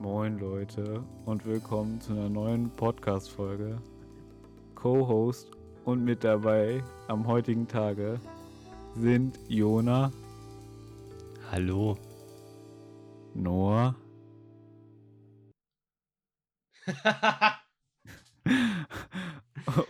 [0.00, 3.82] Moin Leute und willkommen zu einer neuen Podcast-Folge.
[4.74, 5.50] Co-Host
[5.84, 8.18] und mit dabei am heutigen Tage
[8.94, 10.10] sind Jona,
[11.50, 11.98] Hallo.
[13.34, 13.94] Noah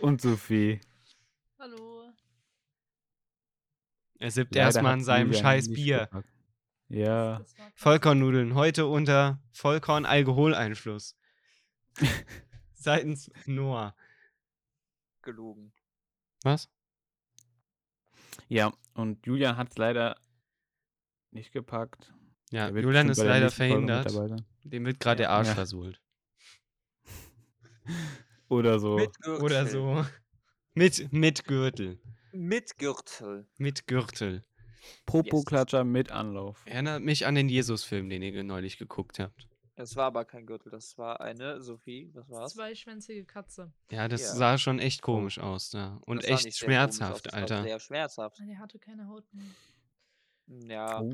[0.01, 0.81] und Sophie.
[1.57, 2.11] Hallo.
[4.19, 5.99] er sippt erstmal an seinem scheiß Bier.
[5.99, 6.40] gepackt.
[6.93, 7.71] Ja, Das krass.
[7.75, 11.15] Vollkornnudeln, heute unter Vollkorn-Alkoholeinfluss.
[12.73, 13.95] Seitens Noah.
[15.21, 15.71] gelogen.
[16.43, 16.69] Was?
[18.49, 20.15] ja, und Julian hat es leider
[21.31, 22.13] nicht gepackt.
[22.51, 24.11] Ja, Julian ist leider verhindert.
[24.63, 25.53] Dem wird gerade der Arsch Ja.
[25.55, 26.01] versohlt.
[28.49, 28.95] Oder so.
[28.97, 29.43] Mit Gürtel.
[29.45, 30.05] Oder so.
[30.73, 31.99] Mit, mit Gürtel.
[32.33, 33.47] Mit Gürtel.
[33.57, 34.43] Mit Gürtel.
[35.05, 36.61] Popo-Klatscher mit Anlauf.
[36.65, 39.47] Erinnert mich an den Jesus-Film, den ihr neulich geguckt habt.
[39.75, 42.53] Das war aber kein Gürtel, das war eine, Sophie, was war's?
[42.53, 43.71] Zweischwänzige Katze.
[43.89, 44.35] Ja, das Ja.
[44.35, 45.97] sah schon echt komisch aus da.
[46.05, 47.63] Und Das echt aus, schmerzhaft, war Alter.
[47.63, 48.37] Sehr schmerzhaft.
[48.39, 49.45] Nein, der hatte keine Haut mehr.
[50.75, 51.13] Ja, Oh.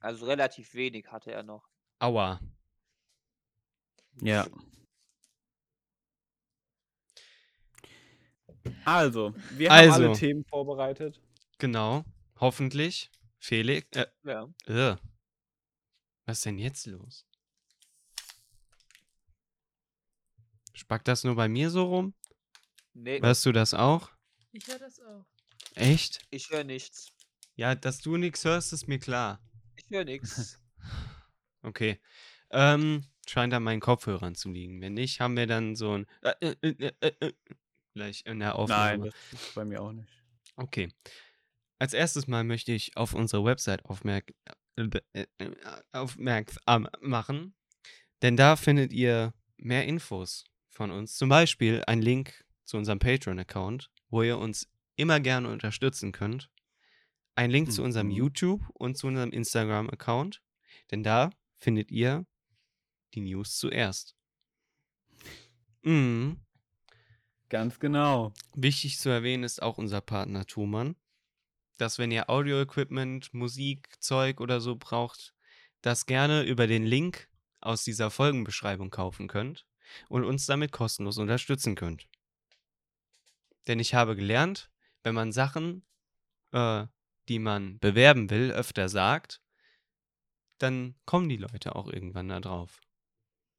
[0.00, 1.68] also relativ wenig hatte er noch.
[1.98, 2.40] Aua.
[4.22, 4.46] Ja.
[8.84, 10.14] Also, wir haben alle Also.
[10.14, 11.20] Themen vorbereitet.
[11.58, 12.04] Genau.
[12.38, 13.10] Hoffentlich.
[13.38, 13.86] Felix.
[13.96, 14.48] Äh, Ja.
[14.66, 14.96] äh.
[16.26, 17.24] Was ist denn jetzt los?
[20.74, 22.14] Spackt das nur bei mir so rum?
[22.92, 24.10] Nee, Hörst du das auch?
[24.52, 25.24] Ich höre das auch.
[25.74, 26.26] Echt?
[26.30, 27.12] ich höre nichts.
[27.54, 29.40] Ja, dass du nichts hörst, ist mir klar.
[29.76, 30.58] Ich höre nichts.
[31.62, 32.00] Okay.
[32.50, 34.80] Ähm, scheint an meinen Kopfhörern zu liegen.
[34.80, 37.32] Wenn nicht, haben wir dann so ein äh, äh, äh, äh, äh,
[37.92, 38.98] gleich in der Aufnahme.
[38.98, 40.08] Nein, das ist bei mir auch nicht.
[40.54, 40.92] Okay.
[41.78, 44.32] Als erstes Mal möchte ich auf unsere Website aufmerk
[44.76, 45.26] äh, äh,
[45.92, 47.54] aufmerksam machen,
[48.22, 51.16] denn da findet ihr mehr Infos von uns.
[51.16, 56.50] Zum Beispiel ein Link zu unserem Patreon-Account, wo ihr uns immer gerne unterstützen könnt.
[57.34, 58.12] Ein Link zu unserem Mhm.
[58.14, 60.42] YouTube und zu unserem Instagram-Account,
[60.90, 62.26] denn da findet ihr
[63.14, 64.14] die News zuerst.
[65.82, 66.40] Mhm.
[67.48, 68.32] Ganz genau.
[68.54, 70.96] Wichtig zu erwähnen ist auch unser Partner Thumann,
[71.76, 75.34] dass wenn ihr Audio-Equipment, Musik, Zeug oder so braucht,
[75.82, 77.28] das gerne über den Link
[77.60, 79.66] aus dieser Folgenbeschreibung kaufen könnt
[80.08, 82.08] und uns damit kostenlos unterstützen könnt.
[83.66, 84.70] Denn ich habe gelernt,
[85.02, 85.84] wenn man Sachen,
[86.52, 86.86] äh,
[87.28, 89.40] die man bewerben will, öfter sagt,
[90.58, 92.80] dann kommen die Leute auch irgendwann da drauf.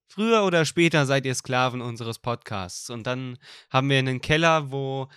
[0.07, 3.37] Früher oder später seid ihr Sklaven unseres Podcasts und dann
[3.69, 5.09] haben wir einen Keller, wo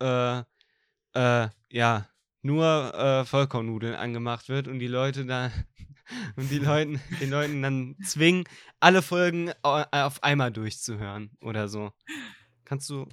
[0.00, 0.42] äh,
[1.14, 2.08] äh, ja
[2.44, 5.50] nur äh, Vollkornnudeln angemacht wird und die Leute da
[6.36, 8.44] und die Leuten den Leuten dann zwingen,
[8.80, 11.92] alle Folgen au- auf einmal durchzuhören oder so.
[12.64, 13.08] Kannst du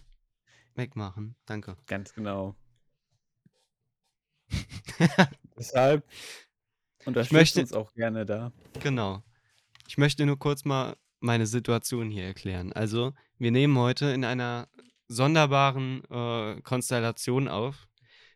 [0.76, 1.36] wegmachen?
[1.46, 1.78] Danke.
[1.88, 2.56] Ganz genau.
[5.58, 6.04] Deshalb
[7.06, 8.52] unterstützt möchte- uns auch gerne da.
[8.82, 9.24] Genau.
[9.88, 12.74] Ich möchte nur kurz mal meine Situation hier erklären.
[12.74, 14.68] Also, wir nehmen heute in einer
[15.08, 17.88] sonderbaren äh, Konstellation auf.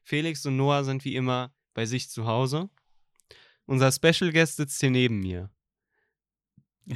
[0.06, 2.70] Felix und Noah sind wie immer bei sich zu Hause.
[3.66, 5.50] Unser Special Guest sitzt hier neben mir.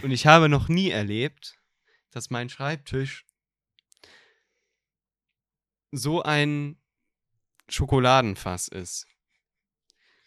[0.04, 1.60] Und ich habe noch nie erlebt,
[2.12, 3.26] dass mein Schreibtisch
[5.92, 6.78] so ein
[7.68, 9.08] Schokoladenfass ist.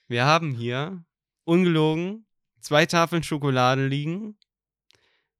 [0.08, 1.04] Wir haben hier
[1.44, 2.26] ungelogen
[2.60, 4.36] zwei Tafeln Schokolade liegen,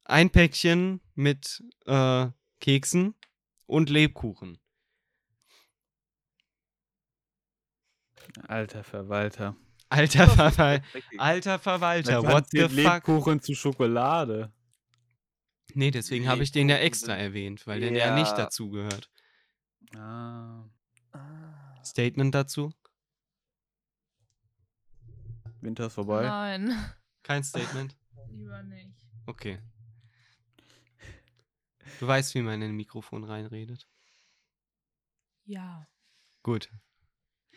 [0.05, 2.29] ein Päckchen mit äh,
[2.61, 3.15] Keksen
[3.67, 4.62] und Lebkuchen.
[8.49, 9.57] Alter Verwalter.
[9.89, 11.21] Alter, Verwal Richtig.
[11.21, 12.77] Alter Verwalter, what the zählt fuck?
[13.09, 14.51] Lebkuchen zu Schokolade.
[15.75, 18.37] Nee, deswegen habe ich den ja Lebkuchen extra erwähnt, weil der ja nicht Ja.
[18.37, 19.11] dazu gehört.
[19.97, 20.65] Ah.
[21.13, 21.85] Ah.
[21.85, 22.73] Statement dazu?
[25.61, 26.23] Winter ist vorbei.
[26.23, 26.75] Nein,
[27.23, 27.97] Kein Statement?
[28.31, 29.07] lieber nicht.
[29.27, 29.61] Okay.
[32.01, 33.87] Du weißt, wie man in ein Mikrofon reinredet.
[35.45, 35.87] Ja.
[36.43, 36.71] Gut.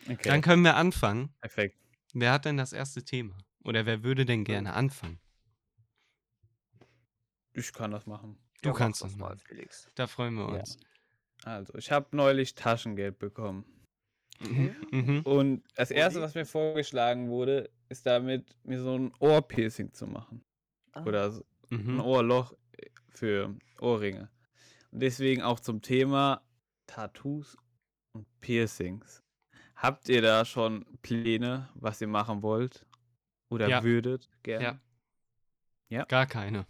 [0.08, 0.28] Okay.
[0.28, 1.34] Dann können wir anfangen.
[1.40, 1.76] Perfekt.
[2.14, 3.36] Wer hat denn das erste Thema?
[3.64, 5.20] Oder wer würde denn gerne anfangen?
[7.52, 8.38] Ich kann das machen.
[8.62, 9.40] Du Ja, kannst das das mal, machen.
[9.46, 9.90] Felix.
[9.94, 10.60] Da freuen wir Ja.
[10.60, 10.78] uns.
[11.44, 13.64] Also, ich habe neulich Taschengeld bekommen.
[14.40, 14.76] Mhm.
[14.90, 15.20] Mhm.
[15.22, 20.42] Und das erste, was mir vorgeschlagen wurde, ist damit, mir so ein Ohrpiercing zu machen.
[20.92, 21.04] Ah.
[21.04, 22.00] Oder so ein Mhm.
[22.00, 22.54] Ohrloch
[23.10, 24.30] für Ohrringe.
[24.90, 26.42] Und deswegen auch zum Thema
[26.86, 27.56] Tattoos
[28.12, 29.22] und Piercings.
[29.76, 32.86] Habt ihr da schon Pläne, was ihr machen wollt?
[33.50, 33.84] Oder Ja.
[33.84, 34.64] würdet gerne?
[34.64, 34.80] Ja.
[35.88, 36.04] Ja?
[36.06, 36.66] Gar keine.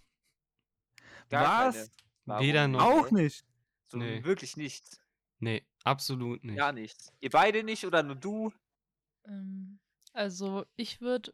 [1.28, 1.90] Gar Was?
[2.26, 2.40] keine.
[2.40, 2.82] Weder noch.
[2.82, 3.46] Auch nicht.
[3.86, 4.24] So Nee.
[4.24, 5.00] wirklich nichts.
[5.38, 6.56] Nee, absolut nicht.
[6.56, 7.12] Gar nichts.
[7.20, 8.52] Ihr beide nicht oder nur du?
[9.24, 9.78] Ähm,
[10.12, 11.32] also ich würde,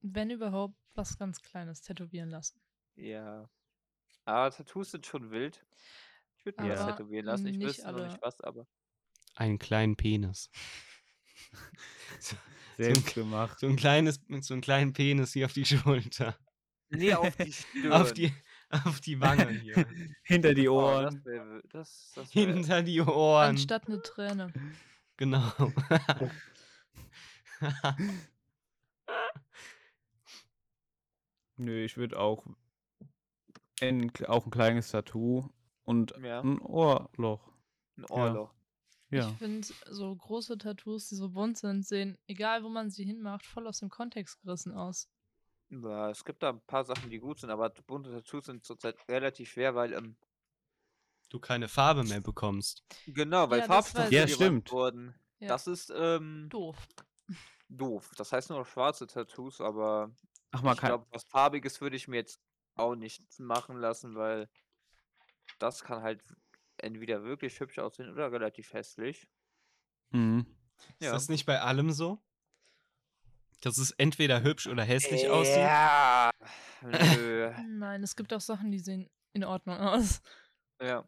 [0.00, 2.60] wenn überhaupt, was ganz Kleines tätowieren lassen.
[2.96, 3.48] Ja.
[4.24, 5.64] Aber Tattoos sind schon wild.
[6.36, 7.46] Ich würde mir das Aber tätowieren lassen.
[7.46, 8.66] Ich nicht wüsste noch nicht was, aber.
[9.36, 10.50] Einen kleinen Penis.
[12.20, 12.36] so,
[12.76, 13.58] Selbst gemacht.
[13.60, 16.36] so ein kleines, mit so einem kleinen Penis hier auf die Schulter.
[16.90, 17.92] Nee, auf die Stirn.
[17.92, 18.32] Auf die,
[18.70, 19.86] auf die Wange hier.
[20.22, 21.04] Hinter die Oh, Ohren.
[21.16, 23.50] das wär, das, das wär, Hinter die Ohren.
[23.50, 24.52] Anstatt eine Träne.
[25.16, 25.52] Genau.
[31.56, 32.46] Nö, ich würde auch
[33.80, 35.48] ein, auch ein kleines Tattoo
[35.84, 36.40] und Ja.
[36.40, 37.52] ein Ohrloch.
[37.96, 38.54] ein Ohrloch.
[39.10, 39.30] Ja.
[39.30, 43.46] Ich finde, so große Tattoos, die so bunt sind, sehen, egal wo man sie hinmacht,
[43.46, 45.08] voll aus dem Kontext gerissen aus.
[45.70, 48.96] Ja, es gibt da ein paar Sachen, die gut sind, aber bunte Tattoos sind zurzeit
[49.08, 50.16] relativ schwer, weil, ähm,
[51.30, 52.82] du keine Farbe mehr bekommst.
[53.06, 54.72] genau, weil Ja, Farbstoffe Ja, stimmt.
[54.72, 55.14] wurden.
[55.40, 55.48] Ja.
[55.48, 56.76] Das ist, ähm, Doof.
[57.68, 58.10] doof.
[58.16, 60.10] Das heißt nur noch schwarze Tattoos, aber
[60.52, 62.40] Ach, man ich glaube, was Farbiges würde ich mir jetzt
[62.76, 64.48] auch nicht machen lassen, weil
[65.58, 66.22] das kann halt
[66.82, 69.28] entweder wirklich hübsch aussehen oder relativ hässlich.
[70.10, 70.46] Mhm.
[70.98, 71.12] Ist Ja.
[71.12, 72.22] das nicht bei allem so?
[73.60, 75.56] Dass es entweder hübsch oder hässlich aussieht?
[75.56, 76.30] Ja.
[76.82, 77.52] Nö.
[77.68, 80.20] Nein, es gibt auch Sachen, die sehen in Ordnung aus.
[80.80, 81.04] ja.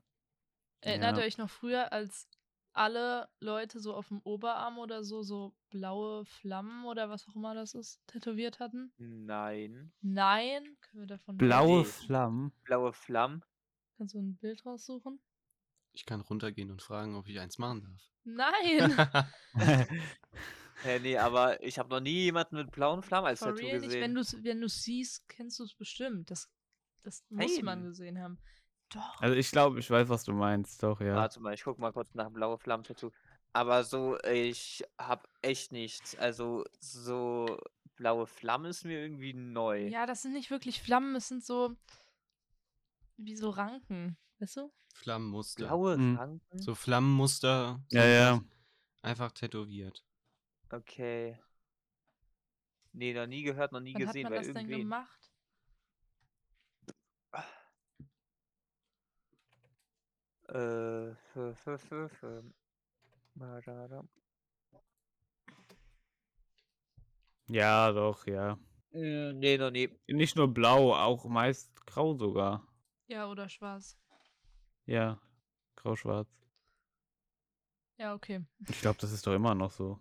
[0.82, 1.22] Erinnert Ja.
[1.22, 2.26] ihr euch noch früher, als
[2.72, 7.54] alle Leute so auf dem Oberarm oder so, so blaue Flammen oder was auch immer
[7.54, 8.92] das ist, tätowiert hatten?
[8.96, 9.92] Nein.
[10.00, 10.64] Nein.
[10.80, 11.84] Können wir davon Blaue Nee.
[11.84, 12.52] Flammen.
[12.64, 13.44] Blaue Flammen.
[13.98, 15.20] Kannst du ein Bild raussuchen?
[15.92, 18.10] Ich kann runtergehen und fragen, ob ich eins machen darf.
[18.24, 19.88] Nein!
[20.82, 23.80] Hä, nee, aber ich habe noch nie jemanden mit blauen Flammen als For Tattoo real
[23.80, 23.92] nicht.
[23.92, 24.42] Wenn gesehen.
[24.42, 26.30] du wenn du's siehst, kennst du es bestimmt.
[26.30, 26.48] Das,
[27.02, 28.38] das muss man gesehen haben.
[28.90, 29.20] Doch.
[29.20, 31.14] Also ich glaube, ich weiß, was du meinst, doch, ja.
[31.14, 33.10] Warte mal, ich guck mal kurz nach einem blaue Flammen-Tattoo.
[33.52, 36.16] Aber so, ich hab echt nichts.
[36.16, 37.58] Also, so
[37.96, 39.88] blaue Flamme ist mir irgendwie neu.
[39.88, 41.76] Ja, das sind nicht wirklich Flammen, es sind so
[43.16, 44.72] wie so Ranken, weißt du?
[45.00, 45.66] Flammenmuster.
[45.66, 46.16] Blaue Mhm.
[46.16, 46.58] Ranken?
[46.58, 47.80] So Flammenmuster.
[47.90, 48.40] Ja, ja.
[49.02, 50.04] Einfach tätowiert.
[50.70, 51.38] Okay.
[52.92, 54.80] Nee, noch nie gehört, noch nie Wann hat gesehen, man weil das denn irgendwen.
[54.80, 55.30] gemacht?
[60.48, 62.44] Äh, für, für, für.
[67.46, 68.58] Ja, doch, ja.
[68.92, 69.88] Äh, nee, noch nie.
[70.08, 72.66] Nicht nur blau, auch meist grau sogar.
[73.06, 73.96] Ja, oder schwarz.
[74.90, 75.20] Ja,
[75.76, 76.28] grau-schwarz.
[77.96, 78.40] Ja, okay.
[78.68, 80.00] Ich glaube, das ist doch immer noch so.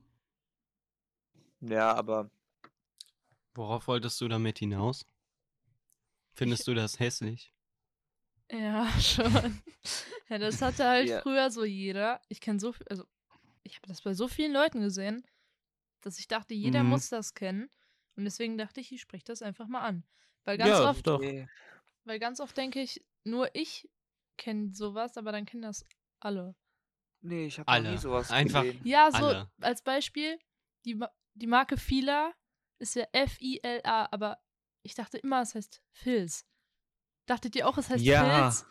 [1.62, 2.30] Ja, aber
[3.54, 5.06] Worauf wolltest du damit hinaus?
[6.34, 7.54] Findest du das hässlich?
[8.52, 9.62] Ja, schon.
[10.30, 11.22] ja, das hatte halt Ja.
[11.22, 12.22] früher so jeder.
[12.30, 13.04] Ich kenne so viel, also
[13.64, 15.24] ich habe das bei so vielen Leuten gesehen,
[16.02, 16.90] dass ich dachte, jeder Mhm.
[16.90, 17.70] muss das kennen.
[18.16, 20.04] Und deswegen dachte ich, ich spreche das einfach mal an.
[20.46, 21.22] Weil ganz ja, oft, doch.
[22.06, 23.90] weil ganz oft denke ich, nur ich
[24.40, 25.86] kenne sowas, aber dann kennen das
[26.20, 26.56] alle.
[27.22, 27.98] Nee, ich habe nie Alle.
[28.00, 28.82] sowas Einfach- gesehen.
[28.86, 29.52] Ja, so Alle.
[29.62, 30.40] als Beispiel,
[30.86, 32.34] die, Ma- die Marke Fila
[32.80, 34.40] ist ja F-I-L-A, aber
[34.84, 36.46] ich dachte immer, es heißt Filz.
[37.28, 38.66] Dachtet ihr auch, es heißt Ja, Filz?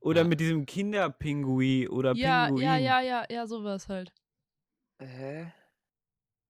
[0.00, 0.28] Oder Ja.
[0.28, 2.64] mit diesem Kinderpinguin oder Ja, Pinguin.
[2.64, 4.14] ja, ja, ja, ja, sowas halt.
[5.00, 5.52] Hä?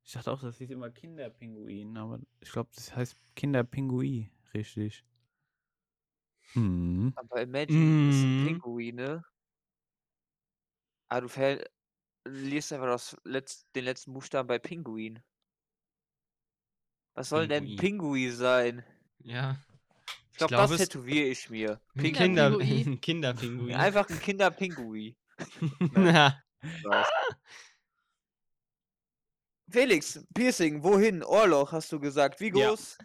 [0.04, 5.04] Ich dachte auch, das hieß immer Kinderpinguin, aber ich glaube, das heißt Kinderpinguin, richtig.
[6.52, 7.12] Hm.
[7.16, 8.46] Aber Imagine, das sind Mhm.
[8.48, 9.24] Pinguine.
[11.08, 11.64] Ah, du verl
[12.26, 15.20] liest einfach das letz den letzten Buchstaben bei Pinguin.
[17.14, 17.78] Was soll denn Pinguin.
[17.78, 18.84] Pinguin sein?
[19.20, 19.58] Ja.
[20.32, 21.80] Ich glaube, glaub, das es- tätowiere ich mir.
[21.94, 22.14] Ein Pinguin.
[22.14, 23.00] Kinder, Kinderpinguin.
[23.00, 23.74] Kinderpinguin.
[23.74, 25.16] Einfach ein Kinderpinguin.
[25.96, 26.42] Ja.
[26.84, 27.08] Was?
[29.70, 31.22] Felix, Piercing, wohin?
[31.22, 32.40] Ohrloch, hast du gesagt.
[32.40, 32.68] Wie Ja.
[32.70, 32.98] groß?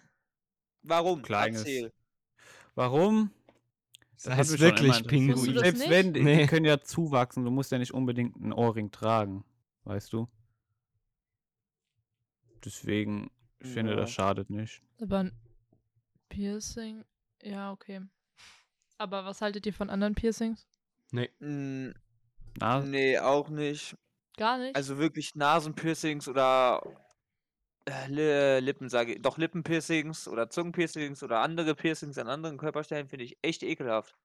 [0.84, 1.22] Warum?
[1.22, 1.60] Kleines.
[1.62, 1.94] Erzähl.
[2.76, 3.32] Warum?
[4.24, 5.54] Das schon immer wirklich Pinguin.
[5.56, 6.48] das Selbst wenn, die Nee.
[6.48, 9.44] können ja zuwachsen, du musst ja nicht unbedingt einen Ohrring tragen,
[9.84, 10.28] weißt du?
[12.64, 13.30] Deswegen,
[13.60, 13.98] ich finde, Ja.
[13.98, 14.82] das schadet nicht.
[15.02, 15.32] Aber ein
[16.30, 17.04] Piercing,
[17.44, 18.02] ja, okay.
[18.98, 20.68] Aber was haltet ihr von anderen Piercings?
[21.12, 21.30] Nee.
[21.40, 21.92] Mm,
[22.60, 23.96] Na, nee, auch nicht.
[24.38, 24.76] Gar nicht?
[24.76, 26.82] Also wirklich Nasenpiercings oder
[27.88, 29.22] äh, Li Lippen, sage ich.
[29.22, 34.16] Doch Lippenpiercings oder Zungenpiercings oder andere Piercings an anderen Körperstellen finde ich echt ekelhaft.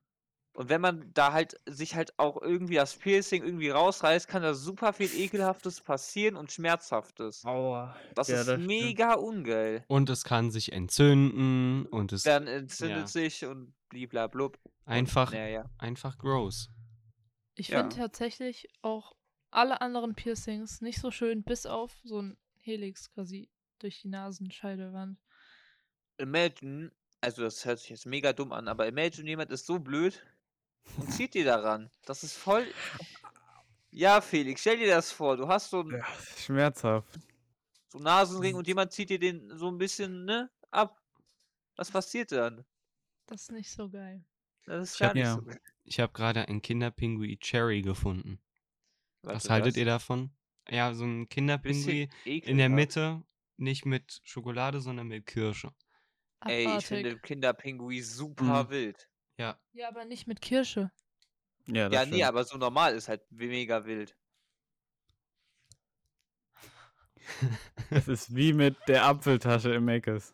[0.52, 4.52] Und wenn man da halt sich halt auch irgendwie das Piercing irgendwie rausreißt, kann da
[4.52, 7.44] super viel Ekelhaftes passieren und Schmerzhaftes.
[7.44, 7.96] Aua.
[8.16, 8.66] Das Ja, ist das stimmt.
[8.66, 9.84] mega ungeil.
[9.86, 12.24] Und es kann sich entzünden und es.
[12.24, 13.06] Dann entzündet Ja.
[13.06, 14.58] sich und bliblablub.
[14.64, 15.70] und Einfach, Naja.
[15.78, 16.68] einfach gross.
[17.54, 17.78] Ich Ja.
[17.82, 19.12] finde tatsächlich auch
[19.52, 23.48] alle anderen Piercings nicht so schön, bis auf so ein Helix quasi
[23.78, 25.18] durch die Nasenscheidewand.
[26.18, 30.22] Imagine, also das hört sich jetzt mega dumm an, aber imagine jemand ist so blöd
[30.98, 31.90] und zieht dir daran.
[32.04, 32.66] Das ist voll.
[33.90, 35.36] Ja, Felix, stell dir das vor.
[35.36, 37.18] Du hast so einen Ja, schmerzhaft.
[37.88, 41.00] so einen Nasenring und jemand zieht dir den so ein bisschen, ne, ab.
[41.76, 42.64] Was passiert dann?
[43.26, 44.24] Das ist nicht so geil.
[44.66, 45.34] Das ist Ich gar hab- nicht Ja.
[45.34, 45.42] so.
[45.42, 45.56] gut.
[45.84, 48.38] Ich habe gerade ein Kinderpingui Cherry gefunden.
[49.22, 50.30] Was Warte, haltet ihr davon?
[50.68, 52.68] Ja, so ein Kinderpingui Bisschen in der.
[52.68, 53.22] Mitte,
[53.56, 55.72] nicht mit Schokolade, sondern mit Kirsche.
[56.46, 56.86] Ey, ich Abartig.
[56.88, 58.70] finde Kinderpingui super Mhm.
[58.70, 59.08] wild.
[59.38, 60.90] Ja, Ja, aber nicht mit Kirsche.
[61.66, 64.16] Ja, das Ja, nee, aber so normal ist halt mega wild.
[67.90, 70.32] Es ist wie mit der Apfeltasche im Mc's.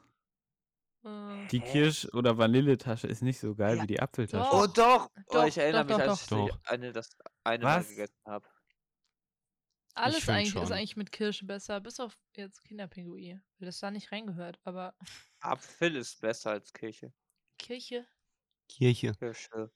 [1.04, 1.60] Äh, Die?
[1.60, 3.82] Kirsch- oder Vanilletasche ist nicht so geil Ja.
[3.82, 4.50] wie die Apfeltasche.
[4.50, 4.62] Doch.
[4.64, 5.08] Oh doch!
[5.28, 6.48] Oh, Doch, ich erinnere doch, mich, doch, als doch.
[6.62, 7.10] ich eine das
[7.44, 8.46] eine mal gegessen habe.
[9.96, 10.72] Alles eigentlich ist schon.
[10.72, 14.58] eigentlich mit Kirsche besser, bis auf jetzt Kinderpingui, weil das da nicht reingehört.
[14.64, 14.94] Aber
[15.40, 17.12] Apfel ist besser als Kirche.
[17.58, 18.06] Kirche,
[18.68, 19.14] Kirche.
[19.14, 19.70] Kirsche.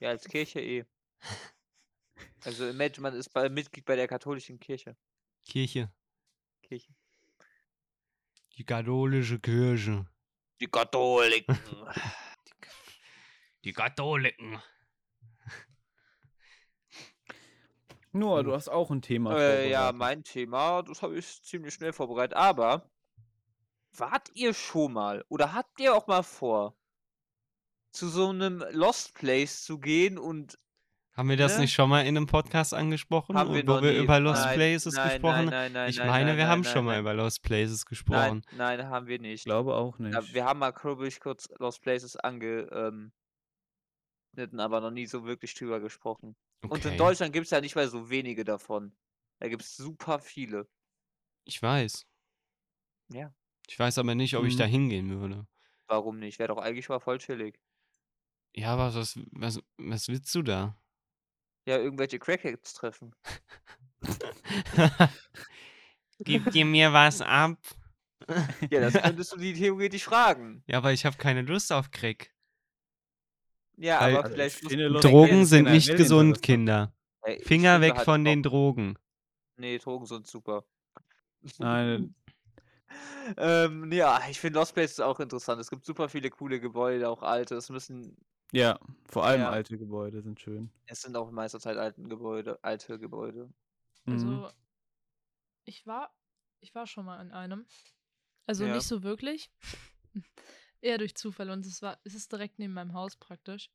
[0.00, 0.84] Ja, als Kirche eh.
[2.44, 4.96] Also imagine, man ist bei, Mitglied bei der katholischen Kirche.
[5.44, 5.92] Kirche.
[6.62, 6.92] Kirche.
[8.56, 10.04] Die katholische Kirche.
[10.60, 11.56] Die Katholiken.
[13.64, 14.60] Die Katholiken.
[18.18, 21.92] Noah, du hast auch ein Thema äh, ja, mein Thema, das habe ich ziemlich schnell
[21.92, 22.36] vorbereitet.
[22.36, 22.90] Aber
[23.96, 26.76] wart ihr schon mal oder habt ihr auch mal vor,
[27.90, 30.58] zu so einem Lost Place zu gehen und
[31.16, 31.62] Haben wir das Ne?
[31.62, 33.98] nicht schon mal in einem Podcast angesprochen, haben wir wo noch wir nie.
[34.04, 35.50] über Lost nein, Places nein, gesprochen Nein, haben?
[35.50, 37.00] nein, nein, Ich nein, meine, nein, wir haben nein, schon mal nein.
[37.00, 38.42] über Lost Places gesprochen.
[38.52, 39.44] Nein, nein, haben wir Ich nicht.
[39.44, 40.14] glaube auch nicht.
[40.14, 43.12] Ja, wir haben mal glaube ich kurz Lost Places ange ähm,
[44.56, 46.36] aber noch nie so wirklich drüber gesprochen.
[46.62, 46.96] Und in Okay.
[46.96, 48.92] Deutschland gibt es ja nicht mal so wenige davon.
[49.40, 50.68] Da gibt es super viele.
[51.44, 52.06] Ich weiß.
[53.12, 53.32] Ja.
[53.68, 54.58] Ich weiß aber nicht, ob ich Mhm.
[54.58, 55.46] da hingehen würde.
[55.86, 56.38] Warum nicht?
[56.38, 57.58] Wäre doch eigentlich mal voll chillig.
[58.54, 60.76] Ja, aber was, was, was willst du da?
[61.66, 63.14] Ja, irgendwelche Crackheads treffen.
[66.20, 67.58] Gib dir mir was ab.
[68.70, 70.62] Ja, das könntest du die theoretisch fragen.
[70.66, 72.34] Ja, aber ich habe keine Lust auf Crack.
[73.80, 76.42] Ja, Weil- aber Also, vielleicht Lost Drogen sind generell nicht gesund.
[76.42, 76.92] Kinder.
[77.22, 78.98] Ey, ich Finger weg halt von den Drogen.
[79.56, 80.64] Nee, Drogen sind super.
[81.58, 82.14] Nein,
[83.36, 85.60] ähm, ja, ich finde Lost Place ist auch interessant.
[85.60, 87.54] Es gibt super viele coole Gebäude, auch alte.
[87.56, 88.16] Es müssen,
[88.52, 89.50] ja, vor allem Ja.
[89.50, 90.70] alte Gebäude sind schön.
[90.86, 93.52] es sind auch in meiner Zeit alten Gebäude, alte Gebäude.
[94.06, 94.12] Mhm.
[94.12, 94.50] Also,
[95.64, 96.12] ich war,
[96.60, 97.66] ich war schon mal in einem.
[98.46, 98.74] Also Ja.
[98.74, 99.50] nicht so wirklich.
[100.80, 101.50] Eher durch Zufall.
[101.50, 103.70] Und es war, es ist direkt neben meinem Haus praktisch.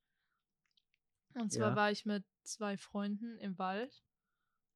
[1.35, 1.75] Und zwar Ja.
[1.75, 4.03] war ich mit zwei Freunden im Wald.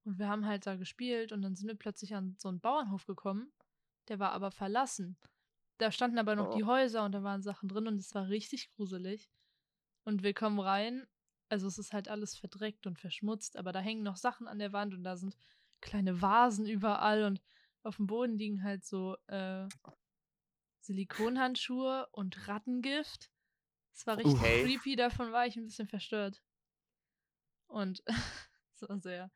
[0.03, 3.05] Und wir haben halt da gespielt und dann sind wir plötzlich an so einen Bauernhof
[3.05, 3.51] gekommen.
[4.07, 5.17] Der war aber verlassen.
[5.79, 6.55] Da standen aber noch Oh.
[6.55, 9.29] die Häuser und da waren Sachen drin und es war richtig gruselig.
[10.05, 11.05] Und wir kommen rein.
[11.49, 14.73] Also es ist halt alles verdreckt und verschmutzt, aber da hängen noch Sachen an der
[14.73, 15.37] Wand und da sind
[15.81, 17.41] kleine Vasen überall und
[17.83, 19.67] auf dem Boden liegen halt so äh,
[20.87, 23.29] Silikonhandschuhe und Rattengift.
[23.93, 24.63] Es war richtig Okay.
[24.63, 26.41] creepy, davon war ich ein bisschen verstört.
[27.67, 28.03] Und
[28.81, 29.29] war sehr.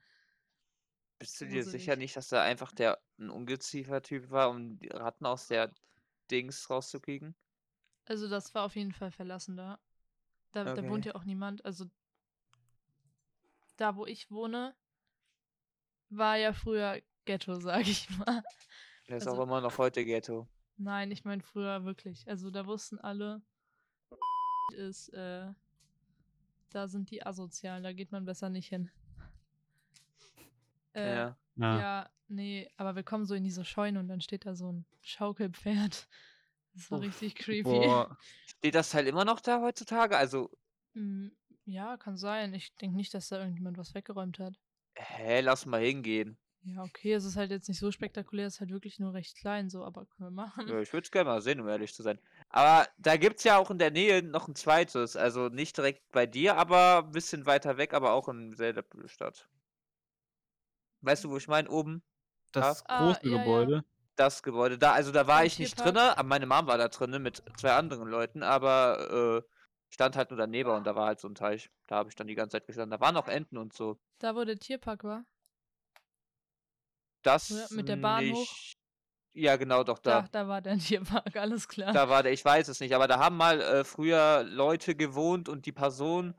[1.19, 5.25] Bist du dir sicher nicht, dass da einfach der ein Ungeziefer-Typ war, um die Ratten
[5.25, 5.71] aus der
[6.31, 7.35] Dings rauszukriegen?
[8.05, 9.79] Also das war auf jeden Fall verlassen da.
[10.51, 11.09] Da, da wohnt Okay.
[11.09, 11.63] ja auch niemand.
[11.65, 11.85] Also
[13.77, 14.75] da, wo ich wohne,
[16.09, 18.43] war ja früher Ghetto, sag ich mal.
[19.07, 20.47] Der ist Also- auch immer noch heute Ghetto.
[20.83, 22.27] Nein, ich meine früher wirklich.
[22.27, 23.41] Also da wussten alle,
[24.75, 25.53] ist, äh,
[26.71, 28.89] da sind die asozialen, da geht man besser nicht hin.
[30.93, 31.37] Äh, Ja.
[31.57, 31.79] Ja.
[31.79, 34.85] ja, nee, aber wir kommen so in diese Scheune und dann steht da so ein
[35.01, 36.07] Schaukelpferd.
[36.73, 37.63] Das war Uff, richtig creepy.
[37.63, 40.15] Boah, Steht das Teil immer noch da heutzutage?
[40.15, 40.49] Also,
[40.93, 41.27] Mm,
[41.65, 42.53] Ja, kann sein.
[42.53, 44.57] Ich denke nicht, dass da irgendjemand was weggeräumt hat.
[44.95, 46.37] hä, lass mal hingehen.
[46.63, 49.35] Ja, okay, es ist halt jetzt nicht so spektakulär, es ist halt wirklich nur recht
[49.35, 50.67] klein, so, aber können wir machen.
[50.67, 52.19] Ja, ich würde es gerne mal sehen, um ehrlich zu sein.
[52.49, 55.15] Aber da gibt es ja auch in der Nähe noch ein zweites.
[55.15, 59.47] Also nicht direkt bei dir, aber ein bisschen weiter weg, aber auch in selber Stadt.
[61.01, 61.69] Weißt du, wo ich meine?
[61.69, 62.03] Oben,
[62.51, 63.43] das Ah, große ja, ja.
[63.43, 63.83] Gebäude.
[64.15, 64.77] das Gebäude.
[64.77, 68.07] Da, also da war ich nicht aber meine Mom war da drinne mit zwei anderen
[68.07, 69.49] Leuten, aber äh,
[69.89, 71.71] stand halt nur daneben und da war halt so ein Teich.
[71.87, 72.91] Da habe ich dann die ganze Zeit gestanden.
[72.91, 73.99] Da waren auch Enten und so.
[74.19, 75.25] Da, wo der Tierpark war.
[77.23, 78.33] Das Ja, mit der Bahn hoch?
[78.33, 78.77] nicht,
[79.33, 80.27] Ja, genau, doch Da, da.
[80.31, 81.93] da war der Tierpark, alles klar.
[81.93, 85.47] Da war der, ich weiß es nicht, aber da haben mal äh, früher Leute gewohnt
[85.49, 86.33] und die Person,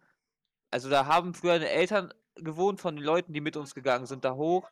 [0.71, 4.25] also da haben früher eine Eltern gewohnt von den Leuten, die mit uns gegangen sind,
[4.25, 4.71] da hoch.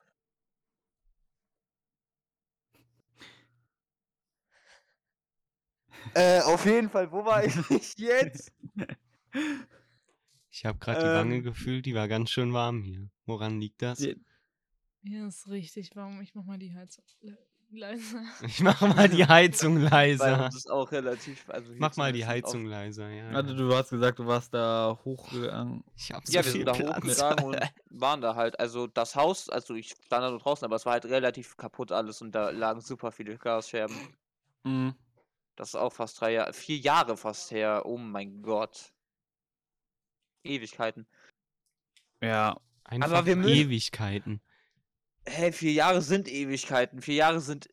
[6.15, 7.55] Äh, auf jeden Fall, wo war ich
[7.97, 8.53] jetzt?
[10.51, 11.43] Ich habe gerade die Wange Ähm.
[11.43, 13.09] gefühlt, die war ganz schön warm hier.
[13.27, 14.01] Woran liegt das?
[14.01, 14.15] Ja.
[15.03, 16.21] Hier ist richtig warm.
[16.21, 17.39] Ich mach mal die Heizung le
[17.73, 18.23] leiser.
[18.47, 20.45] Ich mache mal die Heizung leiser.
[20.47, 23.29] uns ist auch relativ, also Mach mal die Heizung leiser, ja.
[23.31, 25.85] Also du hast gesagt, du warst da hochgegangen.
[25.97, 26.97] Ich hab Auf, so ja, wir sind da Platz.
[26.97, 27.57] hochgegangen und
[27.91, 28.59] waren da halt.
[28.59, 31.93] Also das Haus, also ich stand da nur draußen, aber es war halt relativ kaputt
[31.93, 33.97] alles und da lagen super viele Glasscherben.
[34.65, 34.95] Mhm.
[35.57, 37.83] Das ist auch fast drei Jahre, vier Jahre fast her.
[37.87, 38.93] Oh mein Gott.
[40.43, 41.07] Ewigkeiten.
[42.23, 44.41] Ja, Einfach wir müssen- Ewigkeiten.
[45.31, 47.01] Hä, vier Jahre sind Ewigkeiten.
[47.01, 47.69] Vier Jahre sind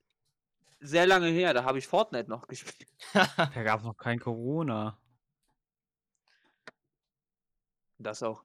[0.80, 1.56] sehr lange her.
[1.56, 2.88] Da habe ich Fortnite noch gespielt.
[3.14, 5.02] da gab es noch kein Corona.
[7.98, 8.44] Das auch.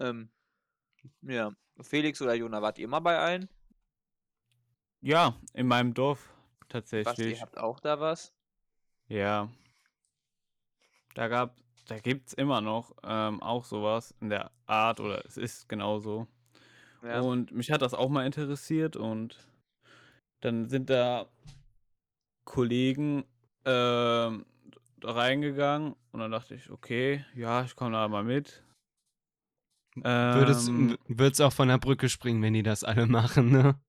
[0.00, 0.28] Ähm,
[1.22, 1.52] ja.
[1.80, 3.48] Felix oder Jona, wart ihr mal bei allen?
[5.00, 6.28] Ja, in meinem Dorf
[6.60, 7.36] Was, tatsächlich.
[7.36, 8.34] ihr habt auch da was?
[9.06, 9.48] Ja.
[11.14, 15.68] Da gab, da gibt's immer noch ähm, auch sowas in der Art oder es ist
[15.68, 16.26] genauso.
[17.02, 17.20] Ja.
[17.20, 19.36] Und mich hat das auch mal interessiert und
[20.40, 21.28] dann sind da
[22.44, 23.24] Kollegen
[23.64, 24.32] da
[25.02, 28.64] reingegangen und dann dachte ich, okay, ja, ich komme da mal mit.
[29.94, 33.80] Würdest, Ähm, würd's auch von der Brücke springen, wenn die das alle machen, ne?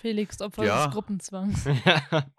[0.00, 0.86] Felix, Opfer Ja.
[0.86, 1.64] des Gruppenzwangs.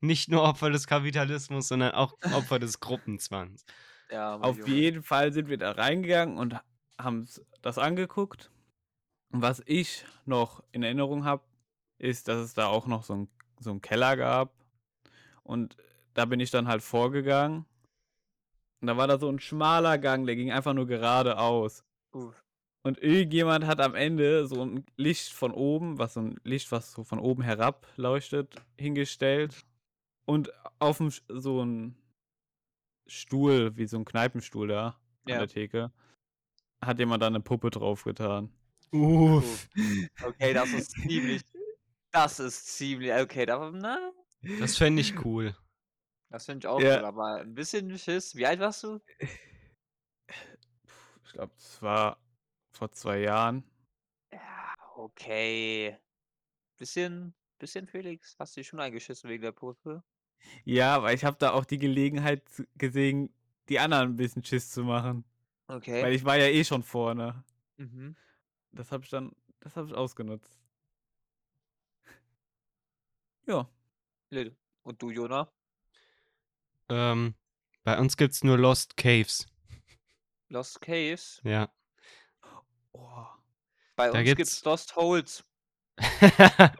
[0.00, 3.64] Nicht nur Opfer des Kapitalismus, sondern auch Opfer des Gruppenzwangs.
[4.10, 6.56] ja, Auf jeden Fall sind wir da reingegangen und
[6.98, 7.28] haben
[7.62, 8.50] das angeguckt.
[9.36, 11.42] Und was ich noch in Erinnerung habe,
[11.98, 13.28] ist, dass es da auch noch so einen
[13.60, 14.54] so einen Keller gab.
[15.42, 15.76] Und
[16.14, 17.66] da bin ich dann halt vorgegangen.
[18.80, 21.84] Und da war da so ein schmaler Gang, der ging einfach nur geradeaus.
[22.82, 26.92] Und irgendjemand hat am Ende so ein Licht von oben, was so ein Licht, was
[26.92, 29.66] so von oben herab leuchtet, hingestellt.
[30.24, 31.94] Und auf dem, so ein
[33.06, 34.96] Stuhl, wie so ein Kneipenstuhl da an
[35.28, 35.38] Ja.
[35.40, 35.92] der Theke,
[36.82, 38.50] hat jemand da eine Puppe draufgetan.
[38.92, 39.68] Uff.
[40.22, 41.42] Okay, das ist ziemlich.
[42.12, 43.12] Das ist ziemlich.
[43.12, 44.12] Okay, da, na,
[44.60, 45.56] Das fände ich cool.
[46.30, 46.98] das finde ich auch Ja.
[46.98, 48.34] cool, aber ein bisschen Schiss.
[48.36, 49.00] Wie alt warst du?
[51.24, 52.18] Ich glaube, das war
[52.72, 53.64] vor zwei Jahren.
[54.32, 55.98] Ja, okay.
[56.78, 58.36] Bisschen, bisschen Felix.
[58.38, 60.02] Hast du dich schon eingeschissen wegen der Puppe?
[60.64, 62.42] Ja, aber ich habe da auch die Gelegenheit
[62.76, 63.34] gesehen,
[63.68, 65.24] die anderen ein bisschen Schiss zu machen.
[65.68, 66.02] Okay.
[66.02, 67.44] Weil ich war ja eh schon vorne.
[67.76, 68.14] mhm.
[68.72, 70.58] Das habe ich dann, das habe ich ausgenutzt.
[73.48, 73.68] Ja.
[74.30, 74.56] Lil.
[74.82, 75.48] Und du, Jona?
[76.88, 77.36] Ähm,
[77.84, 79.46] bei uns gibt's nur Lost Caves.
[80.48, 81.40] Lost Caves?
[81.44, 81.72] Ja.
[82.92, 83.24] Oh.
[83.94, 85.44] Bei Da uns gibt's- gibt's Lost Holes.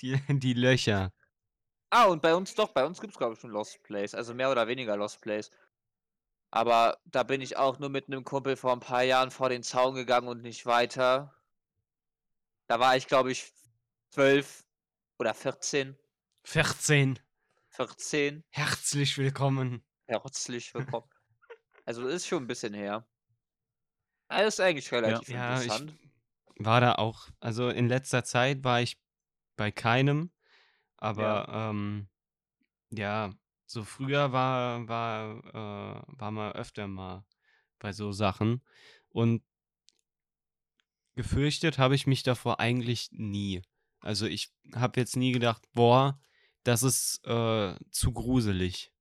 [0.00, 1.12] die, die Löcher.
[1.90, 4.50] Ah, und bei uns doch, bei uns gibt's glaube ich schon Lost Place, also mehr
[4.50, 5.50] oder weniger Lost Place.
[6.52, 9.62] Aber da bin ich auch nur mit einem Kumpel vor ein paar Jahren vor den
[9.62, 11.34] Zaun gegangen und nicht weiter.
[12.66, 13.50] Da war ich glaube ich
[14.10, 14.62] zwölf
[15.18, 15.96] oder 14,
[16.44, 17.18] 14.
[17.70, 18.44] 14.
[18.50, 19.82] Herzlich willkommen.
[20.06, 21.08] Herzlich willkommen.
[21.86, 23.08] also ist schon ein bisschen her.
[24.28, 25.98] Aber ist eigentlich relativ Ja, ich interessant.
[26.56, 27.30] war da auch.
[27.40, 29.00] Also in letzter Zeit war ich
[29.56, 30.30] bei keinem.
[30.98, 32.10] Aber ähm,
[32.90, 33.30] ja,
[33.72, 37.24] so früher war, war, äh, war man öfter mal
[37.78, 38.62] bei so Sachen.
[39.08, 39.42] Und
[41.14, 43.62] gefürchtet habe ich mich davor eigentlich nie.
[44.00, 46.20] Also ich habe jetzt nie gedacht, boah,
[46.64, 48.92] das ist äh, zu gruselig.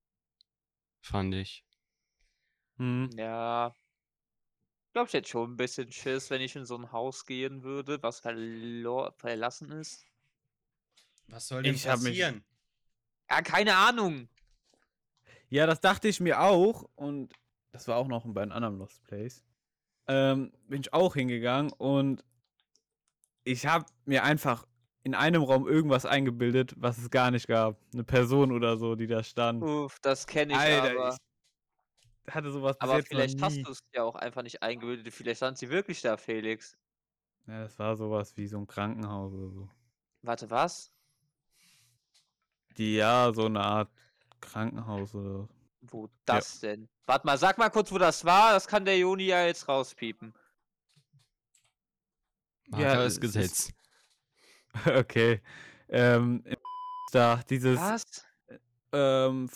[1.01, 1.65] Fand ich.
[2.77, 3.09] Hm.
[3.17, 3.75] Ja.
[4.87, 7.63] Ich glaube, ich hätte schon ein bisschen Schiss, wenn ich in so ein Haus gehen
[7.63, 10.05] würde, was verlo- verlassen ist.
[11.27, 12.43] Was soll denn Ich hab mich- passieren?
[13.29, 14.27] Ja, keine Ahnung.
[15.51, 16.89] Ja, das dachte ich mir auch.
[16.95, 17.33] Und
[17.71, 19.43] das war auch noch bei einem anderen Lost Place.
[20.07, 22.23] Ähm, bin ich auch hingegangen und
[23.43, 24.65] ich habe mir einfach
[25.03, 27.77] in einem Raum irgendwas eingebildet, was es gar nicht gab.
[27.93, 29.61] Eine Person oder so, die da stand.
[29.61, 31.17] Uff, das kenne ich Alter, aber.
[32.27, 35.13] ich hatte sowas bis Aber vielleicht hast du es ja auch einfach nicht eingebildet.
[35.13, 36.77] Vielleicht stand sie wirklich da, Felix.
[37.47, 39.69] Ja, das war sowas wie so ein Krankenhaus oder so.
[40.21, 40.91] Warte, was?
[42.77, 43.91] Die, ja, so eine Art
[44.41, 45.47] Krankenhaus oder
[45.81, 46.89] Wo das denn?
[47.05, 48.51] Warte mal, sag mal kurz, wo das war.
[48.53, 50.33] Das kann der Joni ja jetzt rauspiepen.
[52.67, 53.73] Marker Ja, ist es ist- Gesetz.
[54.85, 55.41] Okay.
[55.89, 56.43] Ähm,
[57.11, 58.03] da dieses, Was?
[58.93, 59.49] ähm,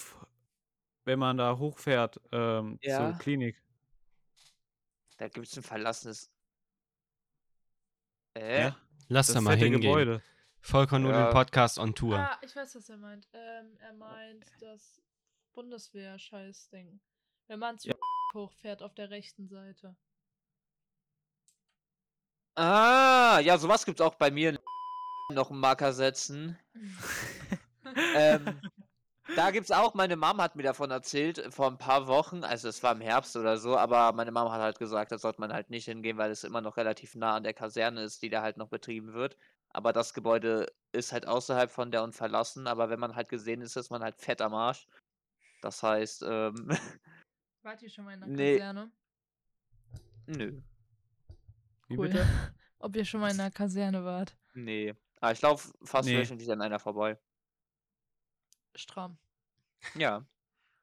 [1.05, 3.11] wenn man da hochfährt ähm, Ja.
[3.11, 3.61] zur Klinik.
[5.17, 6.29] Da gibt es ein verlassenes.
[8.33, 8.63] Äh?
[8.63, 9.81] Ja, Lass das da mal fette hingehen.
[9.83, 10.21] Gebäude.
[10.65, 11.31] Vollkornnudeln Ja.
[11.31, 12.17] Podcast on Tour.
[12.17, 13.27] Ah, ich weiß, was er meint.
[13.33, 14.99] Ähm, er meint das
[15.53, 16.99] Bundeswehr-Scheiß-Ding.
[17.47, 17.91] Wenn man zu
[18.33, 19.95] hochfährt auf der rechten Seite.
[22.55, 24.59] Ah, ja, sowas gibt's auch bei mir.
[25.31, 26.57] Noch einen Marker setzen.
[28.15, 28.59] ähm,
[29.35, 32.69] da gibt's auch, meine Mom hat mir davon erzählt, äh, vor ein paar Wochen, also
[32.69, 35.53] es war im Herbst oder so, aber meine Mom hat halt gesagt, da sollte man
[35.53, 38.41] halt nicht hingehen, weil es immer noch relativ nah an der Kaserne ist, die da
[38.41, 39.37] halt noch betrieben wird.
[39.75, 43.59] Aber das Gebäude ist halt außerhalb von der und verlassen, aber wenn man halt gesehen
[43.59, 44.87] ist, ist man halt fett am Arsch.
[45.61, 46.69] Das heißt, ähm,
[47.61, 48.57] Wart ihr schon mal in der Nee.
[48.57, 48.91] Kaserne?
[50.27, 50.61] nö,
[51.89, 52.07] Wie Cool.
[52.07, 52.25] bitte?
[52.79, 54.37] Ob ihr schon mal in der Kaserne wart?
[54.53, 54.95] nee.
[55.19, 56.17] Aber ich laufe fast Nee.
[56.19, 57.19] wöchentlich an einer vorbei.
[58.75, 59.17] Stramm.
[59.95, 60.25] Ja,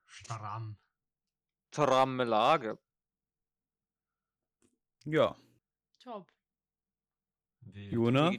[0.05, 0.76] Stramm.
[1.70, 2.78] stramme Lage.
[5.07, 5.35] Ja.
[5.98, 6.31] Top.
[7.72, 8.33] Jona?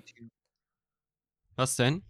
[1.55, 2.03] Was denn?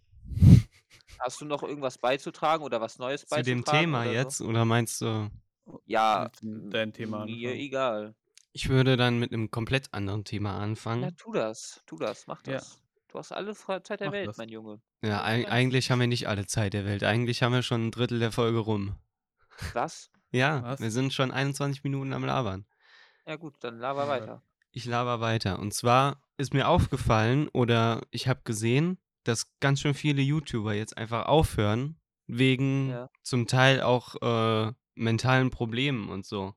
[1.19, 3.63] Hast du noch irgendwas beizutragen oder was Neues Zu beizutragen?
[3.63, 4.37] dem Thema oder jetzt?
[4.37, 4.45] So?
[4.45, 5.29] Oder meinst du,
[5.85, 7.59] Ja, dein Thema mir anfangen?
[7.59, 8.15] egal.
[8.51, 11.15] ich würde dann mit einem komplett anderen Thema Ja, anfangen?
[11.17, 12.53] tu das, tu das, mach Ja.
[12.55, 12.79] das.
[13.07, 14.37] Du hast alle Zeit der Mach Welt, das.
[14.37, 14.81] mein Junge.
[15.03, 15.91] Ja, Ja, weiß eigentlich ich.
[15.91, 17.03] haben wir nicht alle Zeit der Welt.
[17.03, 18.95] Eigentlich haben wir schon ein Drittel der Folge rum.
[19.73, 20.09] Was?
[20.31, 20.79] Ja, Was?
[20.79, 22.65] wir sind schon 21 Minuten am Labern.
[23.27, 24.09] Ja gut, dann laber Ja.
[24.09, 24.41] weiter.
[24.71, 25.59] Ich laber weiter.
[25.59, 30.97] Und zwar ist mir aufgefallen oder ich habe gesehen, dass ganz schön viele YouTuber jetzt
[30.97, 33.09] einfach aufhören, wegen Ja.
[33.21, 36.53] zum Teil auch äh, mentalen Problemen und so.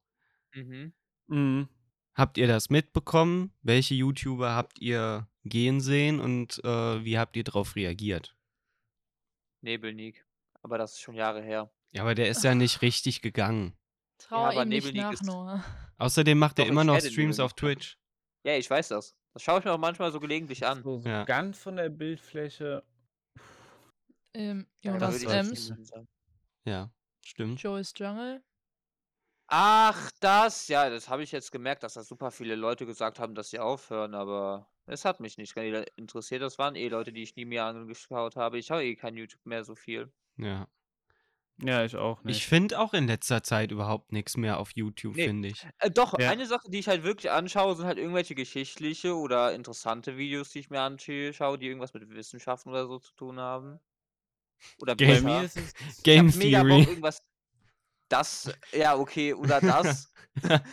[0.55, 0.93] Mhm.
[1.29, 1.69] Mhm.
[2.15, 3.53] Habt ihr das mitbekommen?
[3.63, 8.35] Welche YouTuber habt ihr gehen sehen und äh, wie habt ihr darauf reagiert?
[9.61, 10.25] Nebelnik.
[10.63, 11.71] Aber das ist schon Jahre her.
[11.93, 13.77] Ja, aber der ist ja nicht richtig gegangen.
[14.19, 15.65] Trauer aber ihm nicht Nebelig nach, ist- Noah.
[15.99, 17.53] Außerdem macht er Doch, immer ich noch Streams Nebelnik auf.
[17.55, 17.99] Twitch.
[18.45, 19.17] Ja, ich weiß das.
[19.37, 20.83] Das schaue ich mir auch manchmal so gelegentlich an.
[20.83, 21.25] So, so Ja.
[21.27, 22.83] ganz von der Bildfläche.
[24.33, 25.92] Ähm, Ja, Jonas jetzt Ems.
[26.64, 26.90] Ja,
[27.22, 27.61] stimmt.
[27.61, 28.42] Joey's Jungle.
[29.49, 33.35] Ach, das, ja, das habe ich jetzt gemerkt, dass da super viele Leute gesagt haben,
[33.35, 36.40] dass sie aufhören, aber es hat mich nicht gerade interessiert.
[36.40, 38.57] Das waren eh Leute, die ich nie mehr angeschaut habe.
[38.59, 40.11] Ich schaue eh kein YouTube mehr so viel.
[40.38, 40.66] Ja.
[41.62, 42.37] Ja, ich auch nicht.
[42.37, 45.27] Ich finde auch in letzter Zeit überhaupt nichts mehr auf YouTube, Nee.
[45.27, 45.66] finde ich.
[45.79, 46.31] Äh, doch, Ja.
[46.31, 50.59] eine Sache, die ich halt wirklich anschaue, sind halt irgendwelche geschichtliche oder interessante Videos, die
[50.61, 53.81] ich mir anschaue, die irgendwas mit Wissenschaften oder so zu tun haben.
[54.81, 55.38] Oder Game- Bei Bücher.
[55.40, 55.73] mir ist es.
[55.99, 56.83] Ich Game hab mega Bock, Theory.
[56.90, 57.19] irgendwas.
[58.09, 60.12] Das, ja, okay, oder das.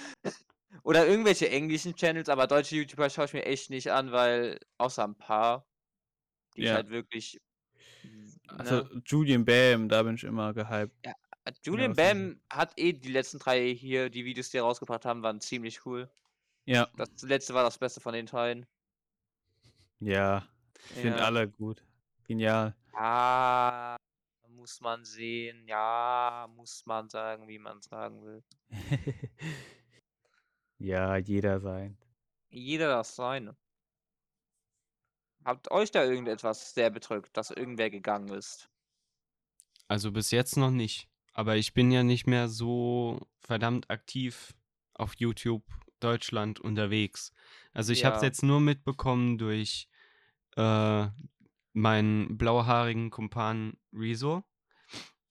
[0.83, 5.03] oder irgendwelche englischen Channels, aber deutsche YouTuber schaue ich mir echt nicht an, weil, außer
[5.05, 5.65] ein paar,
[6.55, 6.75] die ich Ja.
[6.75, 7.39] halt wirklich.
[8.57, 9.01] Also ne?
[9.05, 10.93] Julian Bam, da bin ich immer gehypt.
[11.03, 11.13] Äh,
[11.63, 15.23] Julian ist Bam hat eh die letzten drei hier, die Videos, die er rausgebracht haben,
[15.23, 16.09] waren ziemlich cool.
[16.65, 18.65] Ja, Das letzte war das Beste von den dreien.
[19.99, 20.47] ja.
[20.89, 21.25] Ich finde Ja.
[21.25, 21.81] alle gut.
[22.27, 22.75] Genial.
[22.93, 23.95] Ja,
[24.49, 25.65] muss man sehen.
[25.67, 28.43] Ja, muss man sagen, wie man sagen will.
[30.79, 31.97] ja, jeder sein.
[32.49, 33.55] Jeder das seine.
[35.45, 38.69] Habt euch da irgendetwas sehr bedrückt, dass irgendwer gegangen ist?
[39.87, 41.07] Also bis jetzt noch nicht.
[41.33, 44.53] Aber ich bin ja nicht mehr so verdammt aktiv
[44.93, 45.63] auf YouTube
[45.99, 47.31] Deutschland unterwegs.
[47.73, 48.27] Also ich habe es Ja.
[48.27, 49.87] jetzt nur mitbekommen durch
[50.55, 51.07] äh,
[51.73, 54.43] meinen blauhaarigen Kumpan Rezo.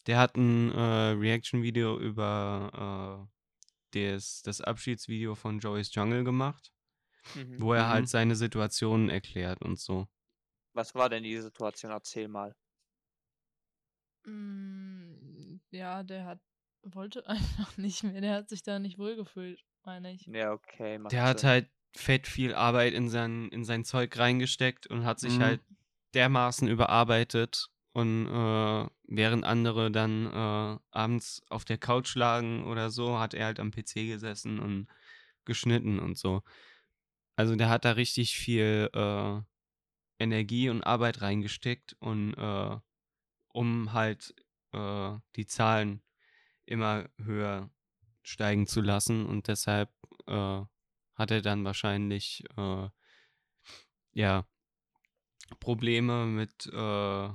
[0.07, 3.29] Der hat ein äh, Reaction-Video über
[3.93, 6.73] äh, das, das Abschiedsvideo von Joey's Jungle gemacht,
[7.35, 7.61] Mhm.
[7.61, 7.91] wo er Mhm.
[7.91, 10.07] halt seine Situationen erklärt und so.
[10.75, 11.93] Was war denn die Situation?
[11.93, 12.55] Erzähl mal.
[14.25, 16.41] Mm, ja, der hat
[16.85, 18.21] wollte einfach nicht mehr.
[18.21, 20.27] Der hat sich da nicht wohlgefühlt, meine ich.
[20.27, 20.99] Ja, okay.
[21.11, 21.51] Der hat Sinn.
[21.51, 25.43] halt fett viel Arbeit in sein, in sein Zeug reingesteckt und hat sich Mhm.
[25.43, 25.61] halt
[26.15, 27.69] dermaßen überarbeitet.
[27.93, 33.45] Und äh, während andere dann äh, abends auf der Couch lagen oder so, hat er
[33.47, 34.87] halt am PC gesessen und
[35.45, 36.43] geschnitten und so.
[37.43, 39.41] Also der hat da richtig viel äh,
[40.21, 42.77] Energie und Arbeit reingesteckt und äh,
[43.49, 44.33] um halt
[44.71, 46.05] äh, die Zahlen
[46.67, 47.69] immer höher
[48.23, 49.91] steigen zu lassen und deshalb
[50.29, 50.61] äh,
[51.17, 52.89] hat er dann wahrscheinlich äh,
[54.13, 54.47] ja
[55.59, 57.29] Probleme mit äh,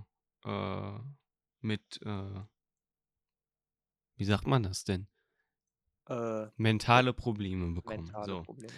[1.59, 1.99] mit
[4.15, 5.09] wie sagt man das denn
[6.55, 8.73] mentale Probleme bekommen mentale so Probleme.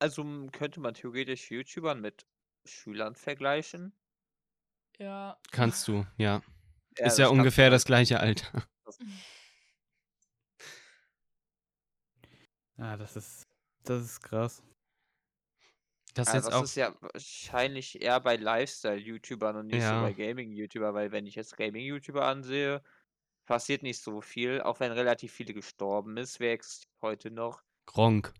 [0.00, 2.26] Also m, könnte man theoretisch YouTubern mit
[2.66, 3.94] Schülern vergleichen.
[4.98, 5.40] Ja.
[5.52, 6.42] Kannst du, ja.
[6.98, 7.74] Ja, ist ja du ungefähr halt.
[7.74, 8.64] das gleiche Alter.
[12.76, 13.48] Ja, das ist,
[13.84, 14.62] das ist krass.
[16.14, 16.62] Das ist Ja, jetzt das auch.
[16.62, 20.00] ist ja wahrscheinlich eher bei Lifestyle-YouTubern und nicht so Ja.
[20.00, 22.82] bei Gaming-YouTuber, weil wenn ich jetzt Gaming-YouTuber ansehe,
[23.46, 26.40] passiert nicht so viel, auch wenn relativ viele gestorben ist.
[26.40, 27.62] Wer existiert heute noch?
[27.86, 28.32] Gronk.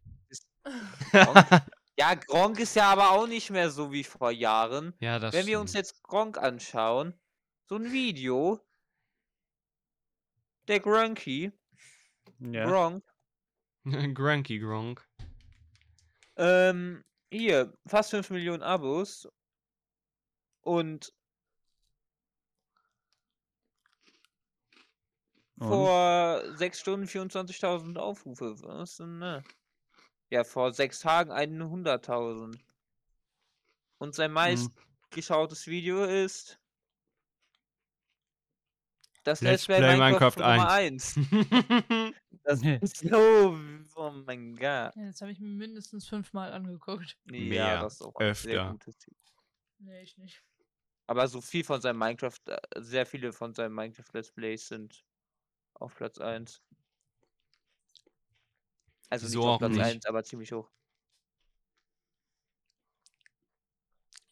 [0.64, 1.46] Gronk?
[1.98, 4.94] Ja, Gronk ist ja aber auch nicht mehr so wie vor Jahren.
[5.00, 7.12] ja, das Wenn wir uns jetzt Gronk anschauen,
[7.68, 8.58] so ein Video,
[10.66, 11.52] der Gronky,
[12.38, 12.64] Ja.
[12.66, 13.04] Gronk,
[14.14, 15.06] Granky Gronk.
[16.36, 19.28] ähm, hier, fast 5 Millionen Abos
[20.62, 21.12] und
[25.58, 25.68] Und?
[25.68, 28.54] vor 6 Stunden 24.000 Aufrufe.
[28.62, 29.42] Was denn, ne?
[30.30, 32.58] Ja, vor 6 Tagen 100.000.
[33.98, 34.84] Und sein meist Hm.
[35.10, 36.58] geschautes Video ist
[39.24, 41.14] das Let's Let's Play Play Minecraft, Minecraft Nummer 1.
[42.42, 43.54] Das ist so,
[43.96, 44.62] oh mein Gott.
[44.62, 47.18] Ja, das habe ich mir mindestens fünfmal angeguckt.
[47.26, 48.70] Nee, Mehr, ja, das ist auch ein sehr öfter.
[48.72, 49.14] gutes Ziel.
[49.78, 50.42] Nee, ich nicht.
[51.06, 55.04] Aber so viel von seinem Minecraft, äh, sehr viele von seinen Minecraft Let's Plays sind
[55.74, 56.62] auf Platz 1.
[59.10, 59.84] Also Wieso nicht auf auch Platz nicht?
[59.84, 60.70] 1, aber ziemlich hoch.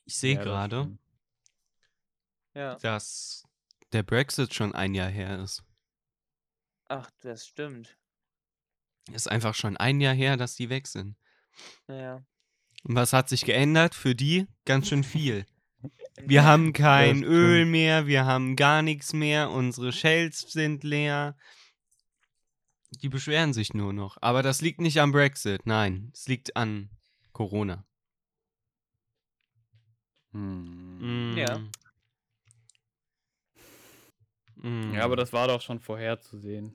[0.08, 1.00] ich sehe Ja, das gerade, stimmt.
[2.54, 2.74] Ja.
[2.76, 3.44] dass
[3.92, 5.62] der Brexit schon ein Jahr her ist.
[6.88, 7.96] Ach, das stimmt.
[9.12, 11.16] Ist einfach schon ein Jahr her, dass die weg sind.
[11.88, 12.24] Ja.
[12.84, 13.94] Und was hat sich geändert?
[13.94, 15.46] Für die ganz schön viel.
[16.20, 17.22] Wir haben kein.
[17.22, 21.36] Öl mehr, wir haben gar nichts mehr, unsere Shells sind leer.
[22.90, 24.16] Die beschweren sich nur noch.
[24.20, 26.90] Aber das liegt nicht am Brexit, nein, es liegt an
[27.32, 27.84] Corona.
[30.32, 31.34] Hm.
[31.36, 31.58] Ja.
[34.56, 34.94] Mm.
[34.94, 36.74] Ja, aber das war doch schon vorherzusehen.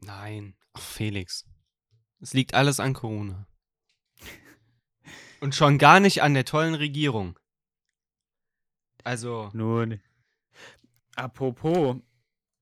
[0.00, 0.54] Nein.
[0.72, 1.46] Ach, Felix.
[2.20, 3.46] Es liegt alles an Corona.
[5.40, 7.38] Und schon gar nicht an der tollen Regierung.
[9.02, 10.00] Also, Nun.
[11.16, 11.96] Apropos,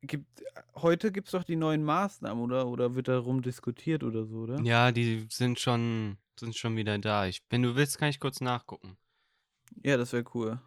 [0.03, 0.43] gibt,
[0.75, 2.67] heute gibt es doch die neuen Maßnahmen, oder?
[2.69, 4.61] Oder wird darum diskutiert oder so, oder?
[4.63, 7.27] ja, die sind schon, sind schon wieder da.
[7.27, 8.97] Ich, wenn du willst, kann ich kurz nachgucken.
[9.83, 10.61] Ja, das wäre cool.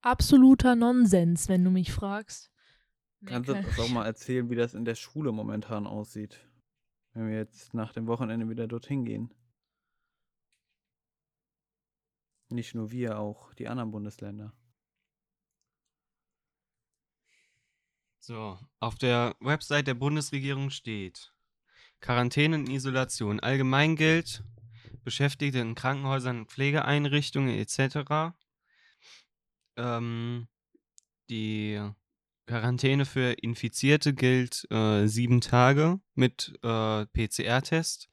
[0.00, 2.50] Absoluter Nonsens, wenn du mich fragst.
[3.20, 6.44] Nee, Kannst du uns auch mal erzählen, wie das in der Schule momentan aussieht?
[7.14, 9.32] Wenn wir jetzt nach dem Wochenende wieder dorthin gehen.
[12.48, 14.52] Nicht nur wir, auch die anderen Bundesländer.
[18.24, 21.34] So, auf der Website der Bundesregierung steht
[22.00, 23.40] Quarantäne und Isolation.
[23.40, 24.44] Allgemein gilt,
[25.02, 28.32] Beschäftigte in Krankenhäusern, Pflegeeinrichtungen etc.
[29.76, 30.46] Ähm,
[31.30, 31.82] die
[32.46, 38.08] Quarantäne für Infizierte gilt äh, sieben Tage mit äh, PCR-Test.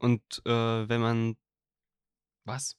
[0.00, 1.36] Und äh, wenn man.
[2.42, 2.76] Was?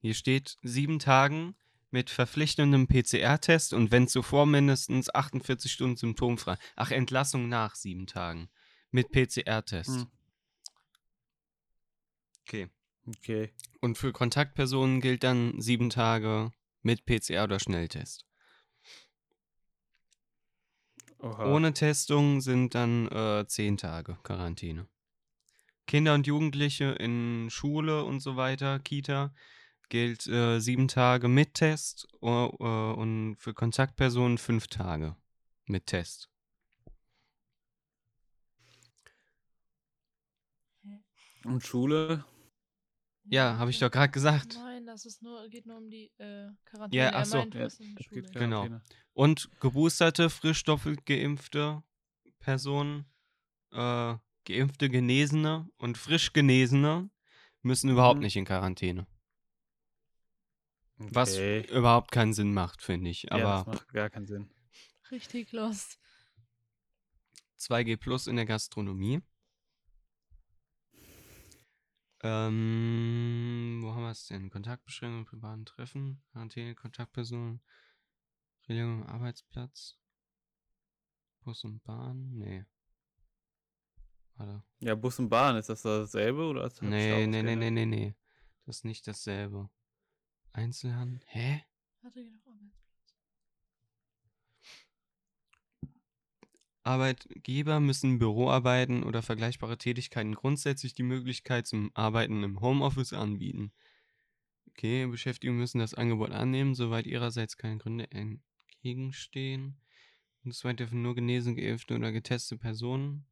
[0.00, 1.56] Hier steht sieben Tagen
[1.90, 6.56] mit verpflichtendem PCR-Test und wenn zuvor mindestens 48 Stunden symptomfrei.
[6.76, 8.48] Ach, Entlassung nach sieben Tagen
[8.90, 9.90] mit PCR-Test.
[9.90, 10.06] Hm.
[12.42, 12.68] Okay.
[13.06, 13.52] Okay.
[13.80, 18.26] Und für Kontaktpersonen gilt dann sieben Tage mit PCR oder Schnelltest.
[21.20, 21.52] Oha.
[21.52, 24.86] Ohne Testung sind dann äh, zehn Tage Quarantäne.
[25.86, 29.34] Kinder und Jugendliche in Schule und so weiter, Kita,
[29.88, 35.16] gilt äh, sieben Tage mit Test äh, und für Kontaktpersonen fünf Tage
[35.66, 36.28] mit Test.
[41.44, 42.24] Und Schule?
[43.24, 44.54] Ja, habe ich doch gerade gesagt.
[44.54, 47.02] Nein, das ist nur, geht nur um die äh, Quarantäne.
[47.02, 47.38] Ja, ach so.
[47.38, 47.68] meint Ja,
[48.32, 48.80] Genau.
[49.12, 51.82] Und geboosterte, frisch doppelt geimpfte
[52.38, 53.04] Personen,
[53.72, 57.10] äh, geimpfte, Genesene und frisch Genesene
[57.62, 58.24] müssen überhaupt Mhm.
[58.24, 59.06] nicht in Quarantäne.
[60.98, 61.60] Was Okay.
[61.70, 63.24] überhaupt keinen Sinn macht, finde ich.
[63.24, 64.50] ja, das Aber macht gar keinen Sinn.
[65.10, 65.98] Richtig lost.
[67.58, 69.20] 2G Plus in der Gastronomie.
[72.22, 74.50] Ähm, wo haben wir es denn?
[74.50, 77.60] Kontaktbeschränkungen, privaten Treffen, Quarantäne, Kontaktpersonen,
[78.68, 79.96] Regelung am Arbeitsplatz,
[81.44, 82.30] Bus und Bahn?
[82.36, 82.64] Nee.
[84.36, 84.62] Warte.
[84.80, 86.62] Ja, Bus und Bahn, ist das dasselbe oder?
[86.62, 88.14] Das hab ich Nee, nee, nee, nee, nee, nee.
[88.66, 89.70] Das ist nicht dasselbe.
[90.52, 91.20] Einzelhandel?
[91.26, 91.64] Hä?
[92.14, 92.70] Geh doch mal.
[96.88, 103.72] Arbeitgeber müssen Büroarbeiten oder vergleichbare Tätigkeiten grundsätzlich die Möglichkeit zum Arbeiten im Homeoffice anbieten.
[104.70, 109.78] Okay, Beschäftigte müssen das Angebot annehmen, soweit ihrerseits keine Gründe entgegenstehen.
[110.44, 113.26] Und zweit dürfen nur genesen, geimpfte oder getestete Personen.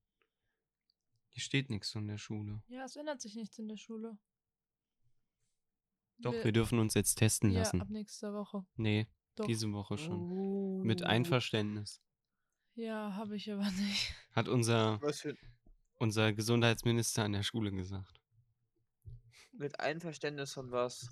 [1.31, 2.62] Hier steht nichts von der Schule.
[2.68, 4.18] Ja, es ändert sich nichts in der Schule.
[6.18, 7.81] Doch, wir dürfen uns jetzt testen ja, lassen.
[7.83, 8.64] ab nächster Woche.
[8.76, 9.46] Nee, Doch.
[9.46, 10.81] diese Woche schon.
[10.83, 11.07] Mit Oh.
[11.07, 12.00] Einverständnis.
[12.74, 14.14] Ja, habe ich aber nicht.
[14.33, 15.35] Hat unser, Was für
[15.98, 18.20] unser Gesundheitsminister an der Schule gesagt.
[19.52, 21.09] mit Einverständnis von was?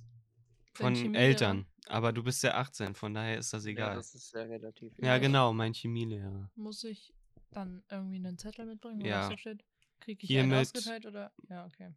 [0.74, 1.14] Von.
[1.14, 1.66] Eltern.
[1.86, 3.94] Aber du bist ja 18, von daher ist das Ja, egal.
[3.96, 4.92] das ist sehr relativ.
[4.98, 5.18] Ja, Ja.
[5.18, 6.50] genau, mein Chemielehrer.
[6.56, 7.14] Muss ich
[7.52, 9.20] dann irgendwie einen Zettel mitbringen, wo Ja.
[9.20, 9.64] das so steht?
[10.00, 11.32] Kriege ich Hiermit- einen ausgeteilt oder?
[11.48, 11.94] Ja, okay.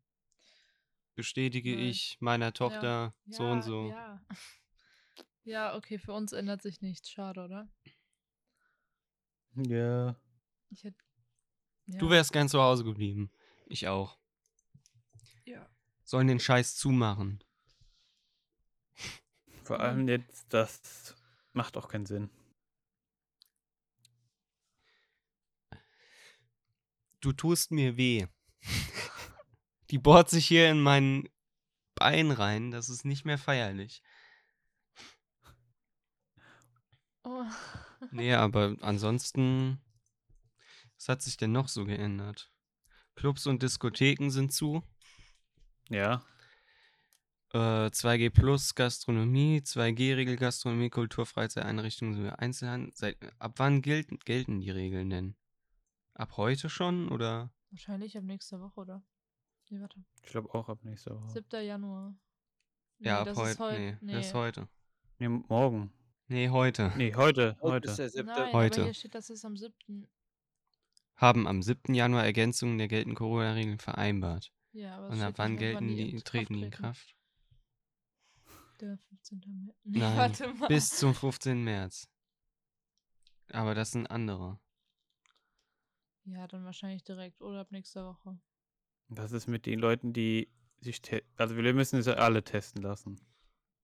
[1.17, 3.89] Bestätige Weil- ich meiner Tochter so und Ja, so.
[3.89, 4.21] Ja.
[5.45, 7.09] ja, okay, für uns ändert sich nichts.
[7.09, 7.67] Schade, oder?
[9.55, 10.15] Ja.
[10.69, 11.03] Ich hätte.
[11.87, 11.97] Ja.
[11.97, 13.31] Du wärst gern zu Hause geblieben.
[13.65, 14.19] Ich auch.
[15.45, 15.67] Ja.
[16.03, 17.43] Sollen den Scheiß zumachen.
[19.63, 19.81] Vor Mhm.
[19.83, 21.15] allem jetzt, das
[21.53, 22.29] macht auch keinen Sinn.
[27.21, 28.27] Du tust mir weh.
[29.89, 31.29] Die bohrt sich hier in mein
[31.95, 32.71] Bein rein.
[32.71, 34.01] Das ist nicht mehr feierlich.
[37.23, 37.45] Oh.
[38.11, 39.81] Nee, aber ansonsten.
[40.95, 42.51] Was hat sich denn noch so geändert?
[43.15, 44.83] Clubs und Diskotheken sind zu.
[45.89, 46.23] Ja.
[47.53, 52.91] Äh, 2G Plus Gastronomie, 2G-Regel Gastronomie, Kultur, Freizeiteinrichtungen sowie Einzelhandel.
[52.93, 55.35] Seit, ab wann gelten, gelten die Regeln denn?
[56.13, 57.51] Ab heute schon oder?
[57.69, 59.03] Wahrscheinlich ab nächster Woche, oder?
[59.69, 60.03] Nee, warte.
[60.23, 61.29] Ich glaube auch ab nächster Woche.
[61.31, 61.65] 7.
[61.65, 62.15] Januar.
[62.99, 63.59] Nee, ja, ab das ist heute.
[63.59, 64.13] heut- Nee, nee.
[64.13, 64.67] das ist heute.
[65.19, 65.91] Nee, morgen.
[66.27, 66.91] Nee, heute.
[66.97, 67.57] Nee, heute.
[67.61, 67.95] Heute ist Heute.
[67.97, 68.23] der siebte.
[68.25, 68.75] Nein, Heute.
[68.81, 70.07] aber hier steht, das ist am 7.
[71.15, 71.93] Haben am 7.
[71.95, 74.51] Januar Ergänzungen der geltenden Corona-Regeln vereinbart.
[74.73, 76.71] Ja, aber Und ab wann gelten die, in treten die in.
[76.71, 77.15] Kraft?
[78.79, 79.39] Der 15.
[79.65, 79.75] März.
[79.85, 80.67] Nee, Nein, warte mal.
[80.67, 81.63] bis zum 15.
[81.63, 82.07] März.
[83.51, 84.59] Aber das sind andere.
[86.25, 88.37] Ja, dann wahrscheinlich direkt oder ab nächster Woche.
[89.09, 91.01] Was ist mit den Leuten, die sich
[91.37, 93.19] Also wir müssen es ja alle testen lassen.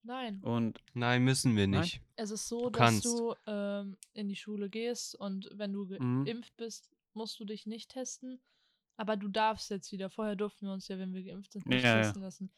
[0.03, 0.41] Nein.
[0.43, 1.81] Und Nein, müssen wir Nein?
[1.81, 2.01] nicht.
[2.17, 3.05] Es ist so, Du dass kannst.
[3.05, 6.25] du ähm, in die Schule gehst und wenn du Mhm.
[6.25, 8.41] geimpft bist, musst du dich nicht testen.
[8.97, 10.09] Aber du darfst jetzt wieder.
[10.09, 12.01] Vorher durften wir uns ja, wenn wir geimpft sind, nicht Ja, ja.
[12.03, 12.51] testen lassen.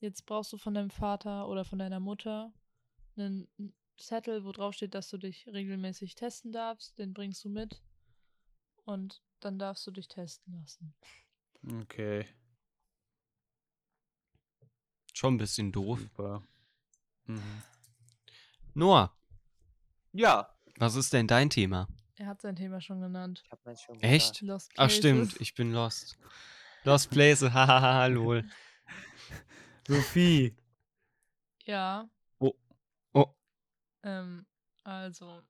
[0.00, 2.52] Jetzt brauchst du von deinem Vater oder von deiner Mutter
[3.16, 3.48] einen
[3.98, 6.96] Zettel, wo drauf steht, dass du dich regelmäßig testen darfst.
[6.98, 7.82] Den bringst du mit.
[8.84, 10.94] Und dann darfst du dich testen lassen.
[11.80, 12.26] Okay,
[15.12, 16.00] Schon ein bisschen doof.
[16.00, 16.42] super.
[17.26, 17.62] Mhm.
[18.74, 19.16] Noah,
[20.12, 20.52] Ja.
[20.78, 21.86] was ist denn dein Thema?
[22.16, 23.42] Er hat sein Thema schon genannt.
[23.44, 24.40] Ich hab meins schon Echt?
[24.42, 26.18] Lost Ach stimmt, ich bin lost.
[26.82, 28.44] Lost Places, hahaha, lol.
[29.88, 30.56] Sophie.
[31.64, 32.08] Ja.
[32.40, 32.54] Oh.
[33.12, 33.26] Oh.
[34.02, 34.46] Ähm,
[34.82, 35.42] also,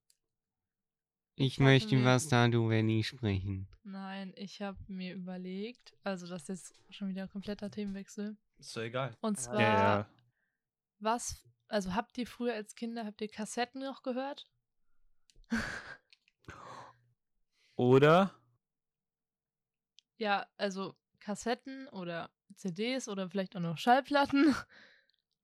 [1.37, 3.67] Ich Hatten möchte wir- was da, du, wenn ich sprechen.
[3.83, 8.37] nein, ich habe mir überlegt, also das ist jetzt schon wieder ein kompletter Themenwechsel.
[8.59, 9.17] Ist doch egal.
[9.21, 10.07] Und zwar, Ja, ja.
[11.01, 14.47] was, also habt ihr früher als Kinder, habt ihr Kassetten noch gehört?
[17.77, 18.33] Oder?
[20.17, 24.55] Ja, also Kassetten oder CDs oder vielleicht auch noch Schallplatten.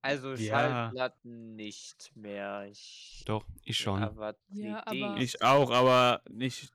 [0.01, 0.69] Also Ja.
[0.89, 2.67] Schallplatten nicht mehr.
[2.69, 4.01] Ich, Doch, ich schon.
[4.03, 6.73] Aber Ja, aber- Ich auch, aber nicht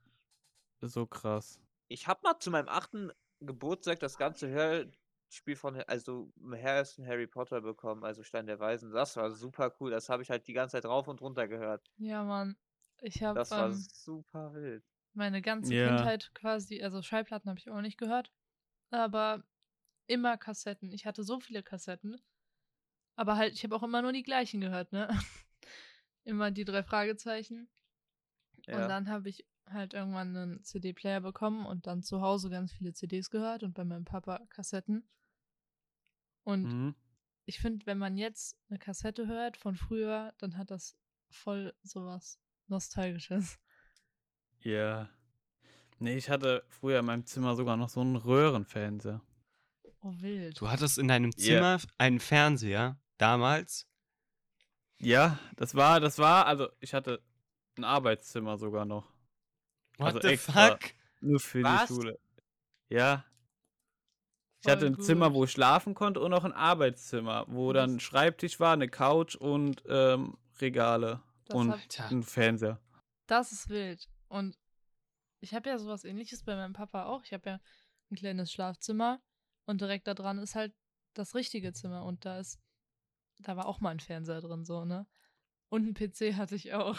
[0.81, 1.59] so krass.
[1.89, 7.61] Ich habe mal zu meinem achten Geburtstag das ganze Hörspiel von, also Harrison Harry Potter
[7.61, 8.91] bekommen, also Stein der Weisen.
[8.91, 9.91] Das war super cool.
[9.91, 11.89] Das habe ich halt die ganze Zeit rauf und runter gehört.
[11.97, 12.57] Ja, Mann.
[13.01, 14.83] Ich habe Das war ähm, super wild.
[15.13, 15.87] meine ganze Ja.
[15.89, 18.31] Kindheit quasi, also Schallplatten habe ich auch nicht gehört,
[18.89, 19.43] aber
[20.07, 20.91] immer Kassetten.
[20.91, 22.19] Ich hatte so viele Kassetten,
[23.17, 25.09] aber halt, ich habe auch immer nur die gleichen gehört, ne?
[26.23, 27.69] immer die drei Fragezeichen.
[28.67, 28.87] Und Ja.
[28.87, 33.29] dann habe ich halt irgendwann einen CD-Player bekommen und dann zu Hause ganz viele CDs
[33.29, 35.09] gehört und bei meinem Papa Kassetten.
[36.43, 36.95] Und Mhm.
[37.45, 40.97] ich finde, wenn man jetzt eine Kassette hört von früher, dann hat das
[41.29, 43.59] voll sowas Nostalgisches.
[44.59, 45.09] Ja.
[45.99, 49.21] Nee, ich hatte früher in meinem Zimmer sogar noch so einen Röhrenfernseher.
[50.01, 50.59] Oh, wild.
[50.59, 51.35] Du hattest in deinem.
[51.35, 53.87] Zimmer einen Fernseher, damals.
[54.99, 57.21] Ja, das war, das war, also ich hatte
[57.77, 59.11] ein Arbeitszimmer sogar noch.
[59.97, 60.69] What Also the extra.
[60.71, 60.79] fuck?
[61.21, 61.87] Nur für Was?
[61.87, 62.19] die Schule.
[62.89, 63.25] Ja.
[64.59, 65.35] Ich Voll hatte ein Zimmer, gut.
[65.35, 68.73] wo ich schlafen konnte und noch ein Arbeitszimmer, wo Und dann das- ein Schreibtisch war,
[68.73, 72.79] eine Couch und ähm, Regale Das und hab- ein Fernseher.
[73.27, 74.09] Das ist wild.
[74.29, 74.57] Und
[75.41, 77.23] ich habe ja sowas ähnliches bei meinem Papa auch.
[77.23, 77.59] Ich habe ja
[78.09, 79.21] ein kleines Schlafzimmer
[79.65, 80.73] und direkt da dran ist halt
[81.13, 82.59] das richtige Zimmer und da ist,
[83.39, 85.07] da war auch mal ein Fernseher drin, so, ne?
[85.69, 86.97] Und ein PC hatte ich auch.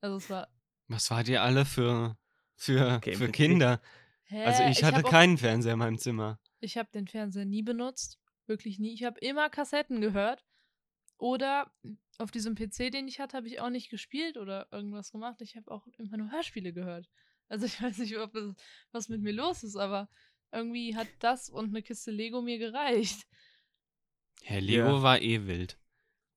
[0.00, 0.48] Also es war.
[0.88, 2.16] Was wart ihr alle für,
[2.54, 3.28] für, Okay, für.
[3.30, 3.80] Kinder?
[4.24, 4.44] Hä?
[4.44, 6.38] Also ich hatte hab auch- keinen Fernseher in meinem Zimmer.
[6.60, 8.18] Ich habe den Fernseher nie benutzt.
[8.46, 8.92] Wirklich nie.
[8.94, 10.44] Ich habe immer Kassetten gehört.
[11.18, 11.72] Oder
[12.18, 15.40] auf diesem PC, den ich hatte, habe ich auch nicht gespielt oder irgendwas gemacht.
[15.40, 17.08] Ich habe auch immer nur Hörspiele gehört.
[17.48, 18.54] Also ich weiß nicht, ob es,
[18.92, 20.08] was mit mir los ist, aber
[20.52, 23.26] irgendwie hat das und eine Kiste Lego mir gereicht.
[24.48, 25.02] Herr Lego Ja.
[25.02, 25.76] war eh wild.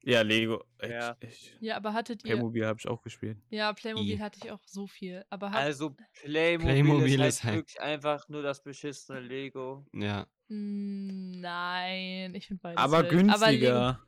[0.01, 0.63] Ja, Lego.
[0.81, 1.15] Ich, Ja.
[1.19, 2.31] Ich, Ja, aber hattet ihr.
[2.33, 3.37] Playmobil habe ich auch gespielt.
[3.49, 4.19] Ja, Playmobil I.
[4.19, 5.23] hatte ich auch so viel.
[5.29, 9.85] Aber hat, Also Playmobil, Playmobil ist, halt ist halt- wirklich einfach nur das beschissene Lego.
[9.93, 10.25] Ja.
[10.47, 12.77] Mm, Nein, ich finde beides.
[12.81, 13.29] Aber wild.
[13.29, 14.05] Aber Lego, günstiger.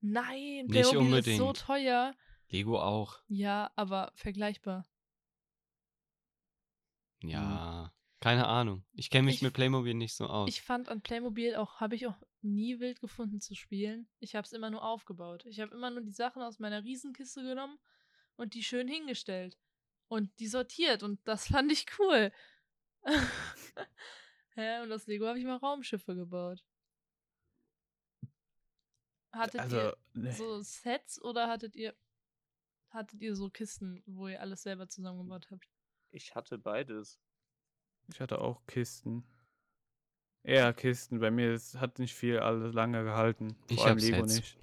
[0.00, 1.58] nein, Nicht Playmobil ist so unbedingt.
[1.58, 2.14] teuer.
[2.48, 3.20] Lego auch.
[3.28, 4.86] Ja, aber vergleichbar.
[7.22, 7.92] Ja.
[8.26, 8.84] Keine Ahnung.
[8.92, 10.48] Ich kenne mich Ich- mit Playmobil nicht so aus.
[10.48, 14.08] Ich fand an Playmobil auch, habe ich auch nie wild gefunden zu spielen.
[14.18, 15.46] Ich habe es immer nur aufgebaut.
[15.46, 17.78] Ich habe immer nur die Sachen aus meiner Riesenkiste genommen
[18.34, 19.56] und die schön hingestellt.
[20.08, 21.04] Und die sortiert.
[21.04, 22.32] Und das fand ich cool.
[24.56, 24.80] Hä?
[24.82, 26.64] Und aus Lego habe ich mal Raumschiffe gebaut.
[29.30, 30.32] Hattet Also, ihr nee.
[30.32, 31.94] so Sets oder hattet ihr
[32.90, 35.68] hattet ihr so Kisten, wo ihr alles selber zusammengebaut habt?
[36.10, 37.20] Ich hatte beides.
[38.08, 39.24] Ich hatte auch Kisten.
[40.44, 41.18] Eher Kisten.
[41.18, 43.56] Bei mir ist, hat nicht viel alles lange gehalten.
[43.68, 44.34] Ich Vor allem hab Lego Sets.
[44.36, 44.58] nicht.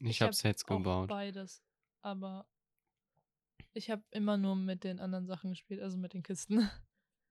[0.00, 1.08] ich habe hab Sets auch gebaut.
[1.08, 1.62] Beides.
[2.02, 2.46] Aber
[3.72, 6.68] ich habe immer nur mit den anderen Sachen gespielt, also mit den Kisten.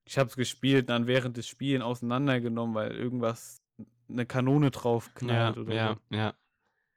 [0.08, 3.62] Ich habe es gespielt, dann während des Spielen auseinandergenommen, weil irgendwas
[4.10, 6.16] eine Kanone drauf Ja, knallt oder ja, so.
[6.16, 6.34] ja.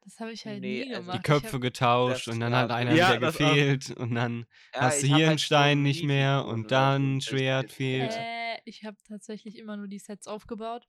[0.04, 1.18] Das habe ich halt Nee, nie also gemacht.
[1.18, 3.32] Die Köpfe getauscht und dann war- hat einer Ja, wieder auch.
[3.32, 7.16] gefehlt und dann Ja, hast du hier einen halt so Stein nicht mehr und dann
[7.16, 8.12] ein Schwert fehlt.
[8.12, 10.88] äh, ich habe tatsächlich immer nur die Sets aufgebaut,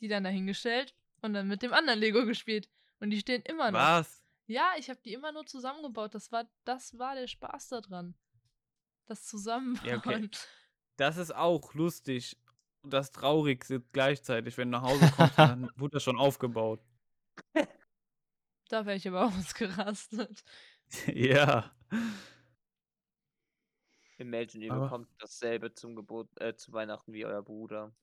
[0.00, 2.68] die dann dahingestellt und dann mit dem anderen Lego gespielt.
[3.00, 3.78] Und die stehen immer noch.
[3.80, 4.24] Was?
[4.46, 6.14] Ja, ich habe die immer nur zusammengebaut.
[6.14, 8.14] Das war, das war der Spaß daran.
[9.06, 9.86] Das Zusammenbauen.
[9.86, 10.28] Ja, okay.
[10.96, 12.36] Das ist auch lustig.
[12.82, 16.80] Und das Traurigste gleichzeitig, wenn du nach Hause kommst, dann wurde das schon aufgebaut.
[18.68, 20.44] Da wäre ich aber ausgerastet.
[21.06, 21.74] ja.
[24.18, 27.94] Imagine, ihr Aber- bekommt dasselbe zum Geburt, äh, zu Weihnachten wie euer Bruder.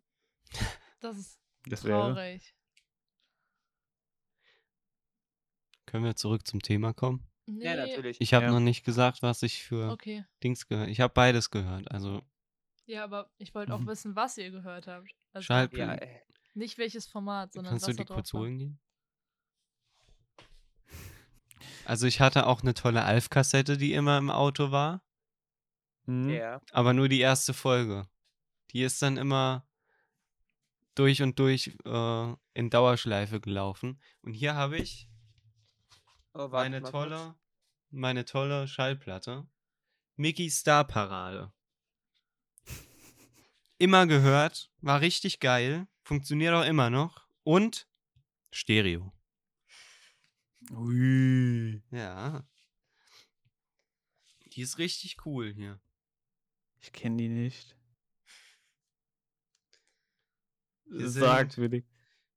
[1.01, 2.13] Das ist Das wäre.
[2.13, 2.55] traurig.
[5.85, 7.27] Können wir zurück zum Thema kommen?
[7.45, 8.19] Nee, Ja, natürlich.
[8.19, 8.51] Ich habe Ja.
[8.51, 10.25] noch nicht gesagt, was ich für Okay.
[10.43, 10.89] Dings gehört.
[10.89, 11.91] Ich habe beides gehört.
[11.91, 12.21] Also
[12.87, 13.87] Ja, aber ich wollte auch Mhm.
[13.87, 15.09] wissen, was ihr gehört habt.
[15.33, 16.21] Also Schalt- Ja, äh,
[16.53, 18.79] nicht welches Format, sondern kannst du was die da kurz holen gehen?
[21.85, 25.01] Also ich hatte auch eine tolle Alf-Kassette, die immer im Auto war,
[26.07, 26.29] Mhm.
[26.29, 26.61] ja.
[26.71, 28.07] aber nur die erste Folge.
[28.71, 29.67] Die ist dann immer
[30.95, 33.99] durch und durch äh, in Dauerschleife gelaufen.
[34.21, 35.09] Und hier habe ich
[36.33, 37.35] Oh, meine tolle, kurz.
[37.91, 39.47] meine tolle Schallplatte.
[40.15, 41.51] Mickey Star Parade.
[43.77, 47.87] Immer gehört, war richtig geil, funktioniert auch immer noch und
[48.51, 49.11] Stereo.
[50.71, 51.81] Ui.
[51.91, 52.47] Ja.
[54.53, 55.79] Die ist richtig cool hier.
[56.79, 57.75] Ich kenne die nicht.
[60.85, 61.85] Wir Sagt sind- Willi.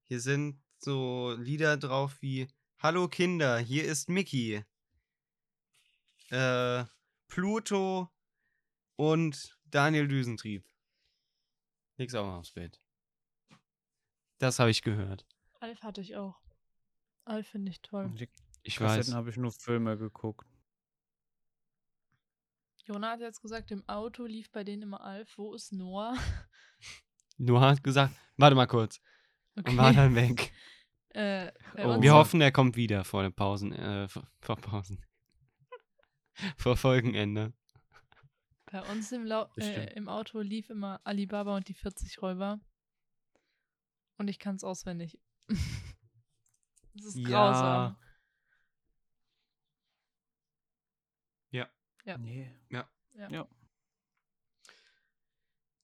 [0.05, 2.49] Hier sind so Lieder drauf wie
[2.79, 4.64] Hallo Kinder, hier ist Mickey.
[6.31, 6.85] Äh,
[7.26, 8.09] Pluto
[8.97, 10.64] und Daniel Düsentrieb.
[11.97, 12.81] Leg's auch mal aufs Bett.
[14.39, 15.26] Das habe ich gehört.
[15.61, 16.41] Alf hatte ich auch.
[17.29, 18.11] Alf finde ich toll.
[18.18, 18.29] Die
[18.62, 20.47] Ich Kassetten habe ich nur Filme geguckt.
[22.85, 25.37] Jona hat jetzt gesagt, im Auto lief bei denen immer Alf.
[25.37, 26.16] Wo ist Noah?
[27.37, 29.01] Noah hat gesagt, warte mal kurz.
[29.55, 30.53] Und war dann weg.
[31.11, 32.01] Äh, Oh.
[32.03, 35.05] Wir hoffen, er kommt wieder vor den Pausen, äh, vor, vor Pausen.
[36.57, 37.55] vor Folgenende.
[38.70, 42.61] Bei uns im, Lau äh, im Auto lief immer Alibaba und die 40 Räuber.
[44.18, 45.18] Und ich kann es auswendig.
[46.99, 47.96] Das ist grausam.
[52.16, 52.51] Nee.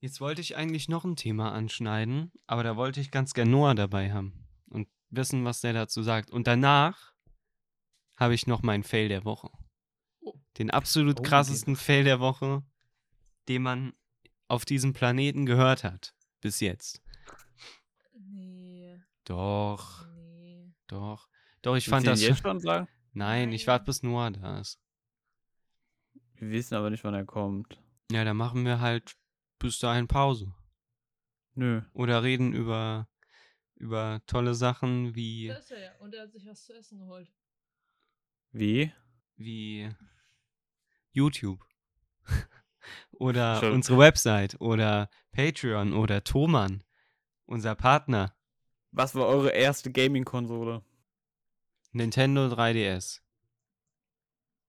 [0.01, 3.75] Jetzt wollte ich eigentlich noch ein Thema anschneiden, aber da wollte ich ganz gern Noah
[3.75, 6.31] dabei haben und wissen, was der dazu sagt.
[6.31, 7.15] Und danach
[8.17, 9.51] habe ich noch meinen Fail der Woche.
[10.21, 10.35] Oh.
[10.59, 12.63] Den absolut Oh, krassesten Fail der Woche,
[13.49, 13.95] den man
[14.49, 16.15] auf diesem Planeten gehört hat.
[16.41, 17.03] Bis jetzt.
[18.13, 20.04] Nee, Doch.
[20.95, 21.29] Doch.
[21.63, 22.23] Doch, ich Willst fand das.
[22.23, 22.89] jetzt schon sagen?
[23.13, 24.81] Nein, ich warte, bis Noah da ist.
[26.37, 27.81] Wir wissen aber nicht, wann er kommt.
[28.11, 29.15] Ja, dann machen wir halt
[29.59, 30.53] bis dahin Pause.
[31.55, 31.83] Nö.
[31.93, 33.09] Oder reden über,
[33.77, 35.93] über tolle Sachen wie, Da ist er ja.
[36.01, 37.33] Und er hat sich was zu essen geholt.
[38.51, 38.93] Wie?
[39.37, 39.91] wie
[41.13, 41.65] YouTube.
[43.13, 43.73] oder Schon.
[43.73, 46.83] unsere Website oder Patreon oder Thomann,
[47.47, 48.34] unser Partner.
[48.97, 50.83] Was war eure erste Gaming-Konsole?
[51.93, 53.21] Nintendo 3DS.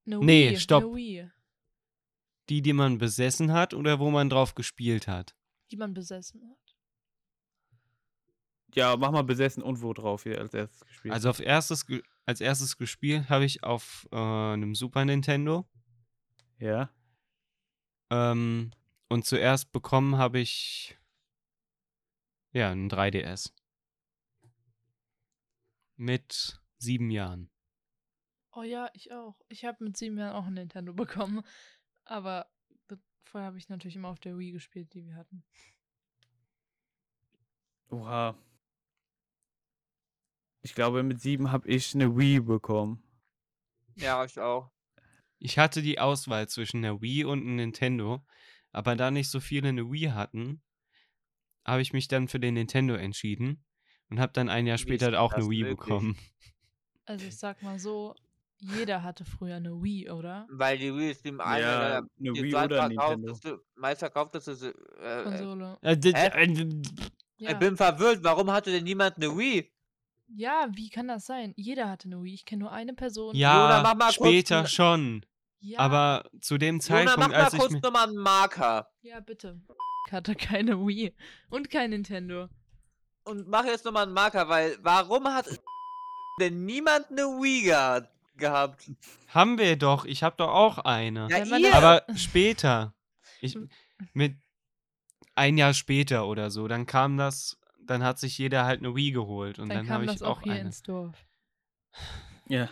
[0.08, 0.84] Eine Nee, Wii, stopp.
[0.96, 1.30] Wii,
[2.50, 5.36] Die, die man besessen hat oder wo man drauf gespielt hat?
[5.72, 6.76] die man besessen hat.
[8.76, 11.14] Ja, mach mal besessen und wo drauf ihr als erstes gespielt.
[11.14, 15.68] Also auf erstes, ge- als erstes gespielt habe ich auf äh, einem Super Nintendo.
[16.60, 16.90] ja.
[18.12, 18.70] Ähm,
[19.10, 20.96] und zuerst bekommen habe ich
[22.54, 23.52] ja einen 3DS.
[25.96, 27.50] Mit sieben Jahren.
[28.52, 29.40] Oh ja, ich auch.
[29.50, 31.42] Ich habe mit sieben Jahren auch ein Nintendo bekommen.
[32.06, 32.50] Aber
[32.88, 35.44] be- vorher habe ich natürlich immer auf der Wii gespielt, die wir hatten.
[37.90, 38.38] Oha.
[40.62, 43.04] Ich glaube, mit sieben habe ich eine Wii bekommen.
[43.96, 44.72] Ja, ich auch.
[45.38, 48.26] Ich hatte die Auswahl zwischen der Wii und einem Nintendo,
[48.72, 50.64] aber da nicht so viele eine Wii hatten,
[51.66, 53.65] habe ich mich dann für den Nintendo entschieden
[54.10, 55.78] und habe dann ein Jahr später auch eine Wii möglich?
[55.80, 56.18] bekommen.
[57.06, 58.16] Also ich sag mal so,
[58.58, 60.48] jeder hatte früher eine Wii, oder?
[60.50, 64.74] Weil die Wii ist die eine Ja, eine die Wii oder ein zweitverkaufteste- meistverkaufteste.
[65.02, 65.78] Äh, äh, Konsole.
[65.82, 66.70] Äh, äh,
[67.38, 67.52] Ja.
[67.52, 69.72] Ich bin verwirrt, warum hatte denn niemand eine Wii?
[70.28, 71.54] ja, wie kann das sein?
[71.58, 72.34] Jeder hatte eine Wii.
[72.34, 73.36] Ich kenne nur eine Person.
[73.36, 75.26] Ja, mach mal kurz später ein- schon.
[75.60, 77.80] Ja, Aber zu dem Jona, Zeitpunkt, mach mal als ich kurz mir.
[77.82, 78.88] nochmal einen Marker.
[79.02, 79.62] ja, bitte.
[80.08, 81.14] Ich hatte keine Wii.
[81.50, 82.48] Und kein Nintendo.
[83.26, 85.48] Und mach jetzt nochmal einen Marker, weil warum hat
[86.40, 88.08] denn niemand eine Wii geha-
[88.38, 88.90] gehabt?
[89.30, 91.28] Haben wir doch, ich habe doch auch eine.
[91.30, 92.94] Ja, Aber später.
[93.42, 93.58] Ich,
[94.14, 94.36] mit
[95.36, 99.12] ein Jahr später oder so, dann kam das, dann hat sich jeder halt eine Wii
[99.12, 100.62] geholt und Dann, dann, kam habe das ich auch auch hier eine.
[100.62, 101.16] ins Dorf.
[102.48, 102.70] Ja.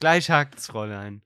[0.00, 1.22] Gleich hakt's, Fräulein.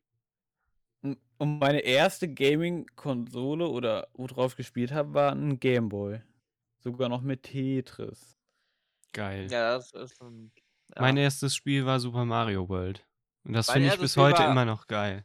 [1.03, 6.21] Und und meine erste Gaming-Konsole oder worauf ich gespielt habe, war ein Gameboy.
[6.83, 8.37] Sogar noch mit Tetris.
[9.13, 9.51] Geil.
[9.51, 10.51] Ja, das ist schon.
[10.95, 11.03] Ja.
[11.03, 13.07] Mein erstes Spiel war Super Mario World.
[13.45, 15.25] Und das finde ich bis Spiel heute immer noch geil.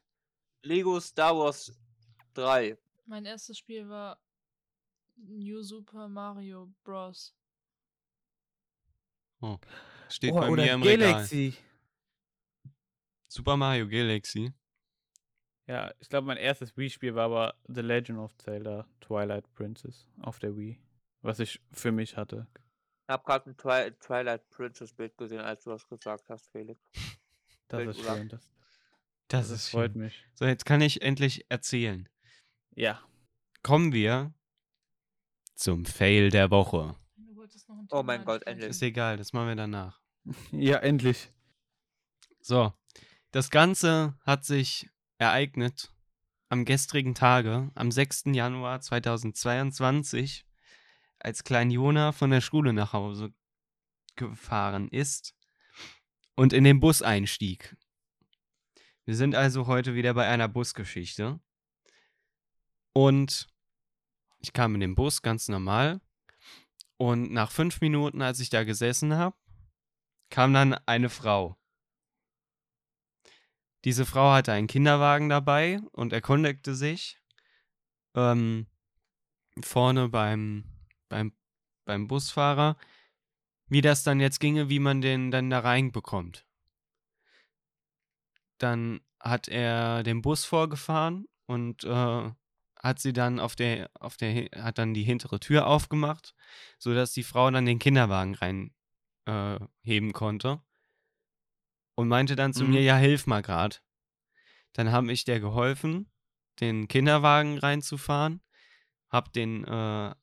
[0.64, 1.72] Lego Star Wars
[2.34, 2.78] 3.
[3.06, 4.20] Mein erstes Spiel war
[5.16, 7.34] New Super Mario Bros.
[10.10, 11.12] Steht Oh, bei oder mir im Regal.
[11.14, 11.56] Galaxy.
[13.28, 14.52] Super Mario Galaxy.
[15.68, 20.40] Ja, ich glaube, mein erstes Wii-Spiel war aber The Legend of Zelda Twilight Princess auf
[20.40, 20.80] der Wii.
[21.22, 22.48] Was ich für mich hatte.
[22.56, 26.80] Ich hab gerade ein Twi Twilight Princess Bild gesehen, als du das gesagt hast, Felix.
[27.70, 28.16] Das Bild, ist oder?
[28.16, 28.30] schön.
[28.30, 28.42] Das,
[29.28, 30.04] Das, das ist freut schön.
[30.04, 30.26] mich.
[30.36, 32.08] So, jetzt kann ich endlich erzählen.
[32.76, 33.02] Ja.
[33.62, 34.34] Kommen wir
[35.56, 36.96] zum Fail der Woche.
[37.92, 38.70] Oh mein Gott, endlich.
[38.70, 40.00] Ist egal, das machen wir danach.
[40.52, 41.30] Ja, endlich.
[42.40, 42.72] So,
[43.32, 45.92] das Ganze hat sich ereignet
[46.48, 48.28] am gestrigen Tage, am 6.
[48.28, 50.47] Januar 2022,
[51.20, 53.34] als Klein Jona von der Schule nach Hause
[54.16, 55.36] gefahren ist
[56.36, 57.76] und in den Bus einstieg.
[59.06, 61.40] Wir sind also heute wieder bei einer Busgeschichte.
[62.94, 63.48] Und
[64.40, 66.02] ich kam in den Bus ganz normal.
[66.98, 69.38] Und nach fünf Minuten, als ich da gesessen habe,
[70.30, 71.58] kam dann eine Frau.
[73.86, 77.18] Diese Frau hatte einen Kinderwagen dabei und erkundigte sich
[78.16, 78.68] ähm,
[79.62, 80.66] vorne beim,
[81.10, 81.34] beim,
[81.86, 82.78] beim Busfahrer,
[83.68, 86.46] wie das dann jetzt ginge, wie man den dann da reinbekommt.
[88.58, 92.32] Dann hat er den Bus vorgefahren und äh,
[92.80, 96.34] hat sie dann auf der, auf der, hat dann die hintere Tür aufgemacht,
[96.80, 98.74] sodass die Frau dann den Kinderwagen rein
[99.26, 100.62] äh, konnte.
[101.96, 102.70] Und meinte dann zu Mhm.
[102.72, 103.84] mir, ja, hilf mal grad.
[104.74, 106.12] Dann habe ich der geholfen,
[106.60, 108.42] den Kinderwagen reinzufahren.
[109.10, 110.14] Hab den, äh,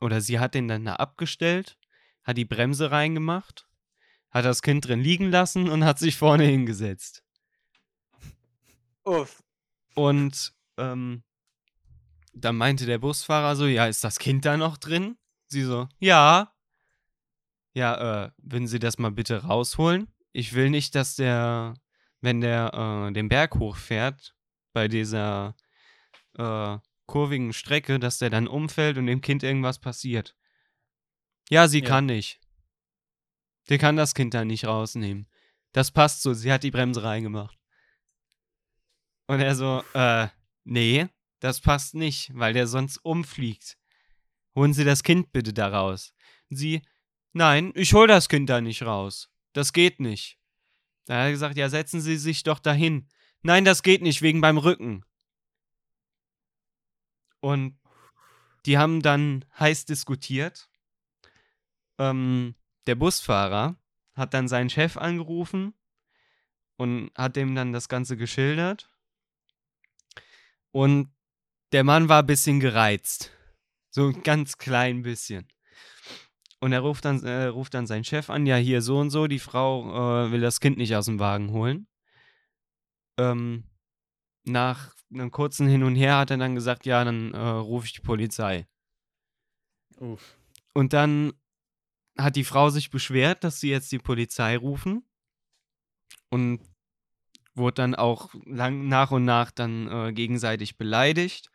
[0.00, 1.78] oder sie hat den dann da abgestellt,
[2.22, 3.66] hat die Bremse reingemacht,
[4.30, 7.22] hat das Kind drin liegen lassen und hat sich vorne hingesetzt.
[9.04, 9.42] Uff.
[9.94, 11.22] Und ähm,
[12.32, 15.18] dann meinte der Busfahrer so, ja, ist das Kind da noch drin?
[15.46, 16.52] Sie so, ja.
[17.72, 20.12] Ja, äh, würden Sie das mal bitte rausholen?
[20.32, 21.74] Ich will nicht, dass der,
[22.20, 24.34] wenn der äh, den Berg hochfährt,
[24.72, 25.56] bei dieser
[26.36, 26.78] äh,
[27.10, 30.36] kurvigen Strecke, dass der dann umfällt und dem Kind irgendwas passiert.
[31.50, 31.86] Ja, sie Ja.
[31.86, 32.40] kann nicht.
[33.68, 35.28] Der kann das Kind da nicht rausnehmen.
[35.72, 37.58] Das passt so, sie hat die Bremse reingemacht.
[39.26, 40.28] Und er so, äh,
[40.64, 41.08] nee,
[41.40, 43.76] das passt nicht, weil der sonst umfliegt.
[44.54, 46.12] Holen Sie das Kind bitte da raus.
[46.48, 46.82] Sie,
[47.32, 49.30] nein, ich hol das Kind da nicht raus.
[49.52, 50.38] Das geht nicht.
[51.06, 53.08] Da hat er gesagt, ja, setzen Sie sich doch dahin.
[53.42, 55.04] Nein, das geht nicht, wegen beim Rücken.
[57.40, 57.78] Und
[58.66, 60.70] die haben dann heiß diskutiert.
[61.98, 62.54] Ähm,
[62.86, 63.76] der Busfahrer
[64.14, 65.74] hat dann seinen Chef angerufen
[66.76, 68.90] und hat dem dann das Ganze geschildert.
[70.72, 71.12] Und
[71.72, 73.30] der Mann war ein bisschen gereizt.
[73.90, 75.48] So ein ganz klein bisschen.
[76.60, 79.26] Und er ruft dann, äh, ruft dann seinen Chef an, ja, hier so und so,
[79.26, 81.86] die Frau äh, will das Kind nicht aus dem Wagen holen.
[83.18, 83.64] Ähm,
[84.44, 87.92] nach einem kurzen Hin und Her hat er dann gesagt, ja, dann äh, rufe ich
[87.92, 88.66] die Polizei.
[89.98, 90.38] Uff.
[90.72, 91.32] Und dann
[92.16, 95.04] hat die Frau sich beschwert, dass sie jetzt die Polizei rufen.
[96.28, 96.60] Und
[97.54, 101.50] wurde dann auch lang, nach und nach dann äh, gegenseitig beleidigt.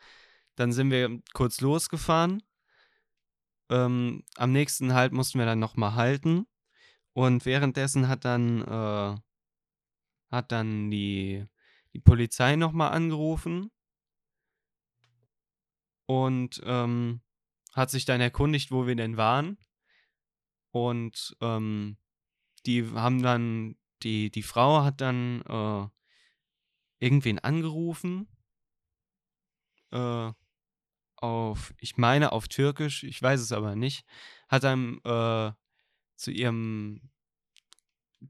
[0.55, 2.43] Dann sind wir kurz losgefahren.
[3.69, 6.45] Ähm, am nächsten Halt mussten wir dann nochmal halten.
[7.13, 9.17] Und währenddessen hat dann, äh,
[10.31, 11.45] hat dann die,
[11.95, 13.71] die Polizei nochmal angerufen
[16.07, 17.21] und ähm,
[17.73, 19.57] hat sich dann erkundigt, wo wir denn waren.
[20.71, 21.97] Und ähm,
[22.65, 25.87] die haben dann, die, die Frau hat dann äh,
[26.99, 28.27] irgendwen angerufen.
[29.91, 30.33] Äh,
[31.15, 34.05] auf, ich meine auf Türkisch, ich weiß es aber nicht.
[34.49, 35.53] Hat dann äh,
[36.17, 37.09] zu ihrem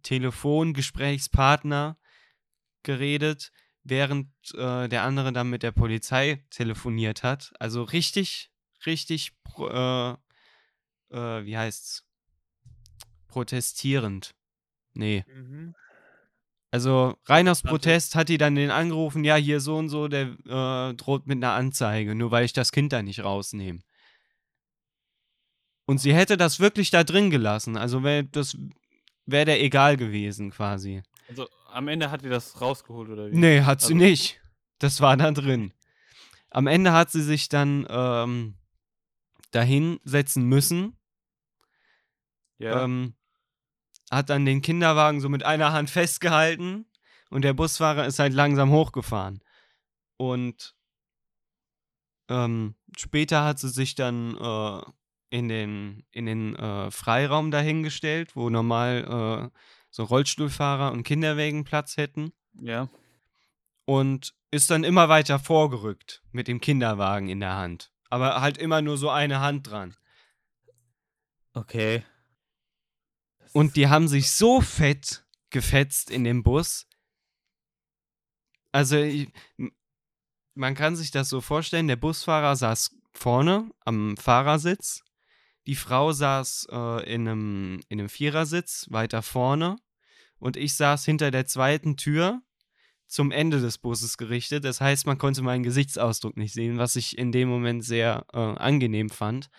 [0.03, 1.97] Telefongesprächspartner
[2.85, 3.51] geredet,
[3.83, 7.53] während äh, der andere dann mit der Polizei telefoniert hat.
[7.59, 8.51] Also richtig,
[8.85, 10.15] richtig, äh, äh,
[11.45, 12.05] wie heißt's?
[13.27, 14.33] Protestierend.
[14.93, 15.25] Nee.
[15.27, 15.75] Mhm.
[16.71, 17.61] Also rein aus.
[17.61, 21.37] Protest hat die dann den angerufen, ja, hier so und so, der äh, droht mit
[21.37, 23.79] einer Anzeige, nur weil ich das Kind da nicht rausnehme.
[25.85, 27.77] Und sie hätte das wirklich da drin gelassen.
[27.77, 28.57] Also wäre das
[29.25, 31.03] wäre der egal gewesen quasi.
[31.29, 33.35] Also am Ende hat die das rausgeholt, oder wie?
[33.35, 34.41] Nee, hat sie Also- nicht.
[34.79, 35.73] Das war da drin.
[36.49, 38.57] Am Ende hat sie sich dann ähm,
[39.51, 40.97] dahin setzen müssen.
[42.57, 42.83] Ja.
[42.83, 43.15] Ähm,
[44.11, 46.85] hat dann den Kinderwagen so mit einer Hand festgehalten
[47.29, 49.41] und der Busfahrer ist halt langsam hochgefahren.
[50.17, 50.75] Und
[52.29, 54.81] ähm, später hat sie sich dann äh,
[55.29, 59.59] in den, in den äh, Freiraum dahingestellt, wo normal äh,
[59.95, 62.89] so Rollstuhlfahrer und Kinderwägen Platz hätten ja.
[63.85, 67.93] und ist dann immer weiter vorgerückt mit dem Kinderwagen in der Hand.
[68.09, 69.95] Aber halt immer nur so eine Hand dran.
[71.53, 72.03] Okay.
[73.39, 76.87] Das Und die haben sich so fett gefetzt in dem Bus.
[78.73, 79.31] Also, ich,
[80.55, 85.05] man kann sich das so vorstellen: der Busfahrer saß vorne am Fahrersitz,
[85.67, 89.77] die Frau saß äh, in, einem, in einem Vierersitz weiter vorne
[90.45, 92.39] und ich saß hinter der zweiten Tür
[93.07, 94.63] zum Ende des Busses gerichtet.
[94.63, 98.37] Das heißt, man konnte meinen Gesichtsausdruck nicht sehen, was ich in dem Moment sehr äh,
[98.37, 99.49] angenehm fand,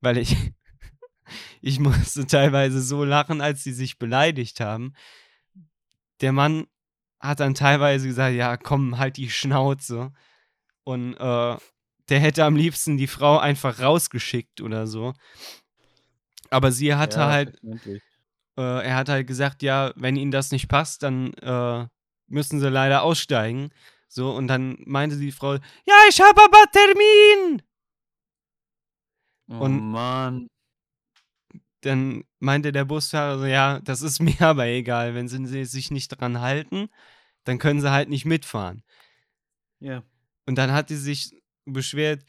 [0.00, 0.36] weil ich
[1.60, 4.94] ich musste teilweise so lachen, als sie sich beleidigt haben.
[6.20, 6.66] Der Mann
[7.20, 10.12] hat dann teilweise gesagt, ja, komm, halt die Schnauze.
[10.82, 11.56] Und äh,
[12.08, 15.14] der hätte am liebsten die Frau einfach rausgeschickt oder so.
[16.50, 17.60] Aber sie hatte ja, halt.
[18.56, 21.86] Äh, er hat halt gesagt, ja, wenn ihnen das nicht passt, dann äh,
[22.26, 23.70] müssen sie leider aussteigen.
[24.08, 27.62] So, und dann meinte die Frau, ja, ich habe aber Termin.
[29.48, 30.48] Oh und- Mann.
[31.80, 35.90] dann meinte der Busfahrer so, ja, das ist mir aber egal, wenn sie sie sich
[35.90, 36.88] nicht dran halten,
[37.44, 38.82] dann können sie halt nicht mitfahren.
[39.80, 40.02] Ja.
[40.46, 42.24] Und dann hat sie sich beschwert,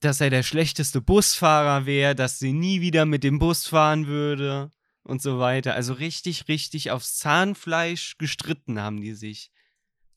[0.00, 4.70] dass er der schlechteste Busfahrer wäre, dass sie nie wieder mit dem Bus fahren würde
[5.06, 5.74] und so weiter.
[5.74, 9.50] Also richtig, richtig aufs Zahnfleisch gestritten haben die sich.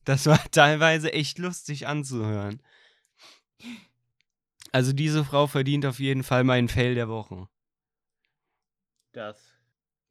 [0.03, 2.61] Das war teilweise echt lustig anzuhören.
[4.71, 7.47] Also diese Frau verdient auf jeden Fall meinen Fail der Woche.
[9.11, 9.53] Das.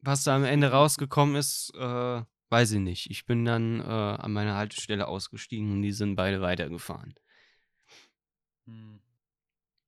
[0.01, 3.09] Was da am Ende rausgekommen ist, äh, weiß ich nicht.
[3.09, 7.15] Ich bin dann äh, an meiner Haltestelle ausgestiegen und die sind beide weitergefahren.
[8.65, 9.01] Hm.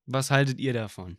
[0.05, 1.17] Was haltet ihr davon?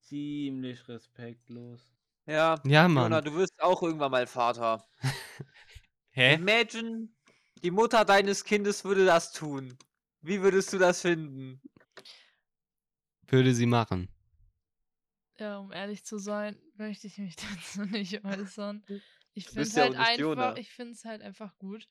[0.00, 1.99] Ziemlich respektlos.
[2.30, 3.24] Ja, Ja, Mann.
[3.24, 4.86] du wirst auch irgendwann mal Vater.
[6.10, 6.34] Hä?
[6.34, 7.08] Imagine,
[7.64, 9.76] die Mutter deines Kindes würde das tun.
[10.20, 11.60] Wie würdest du das finden?
[13.26, 14.08] Würde sie machen.
[15.40, 17.34] Ja, um ehrlich zu sein, möchte ich mich
[17.74, 18.84] dazu nicht äußern.
[19.34, 21.88] Ich finde bist ja halt einfach, ich finde es halt einfach gut,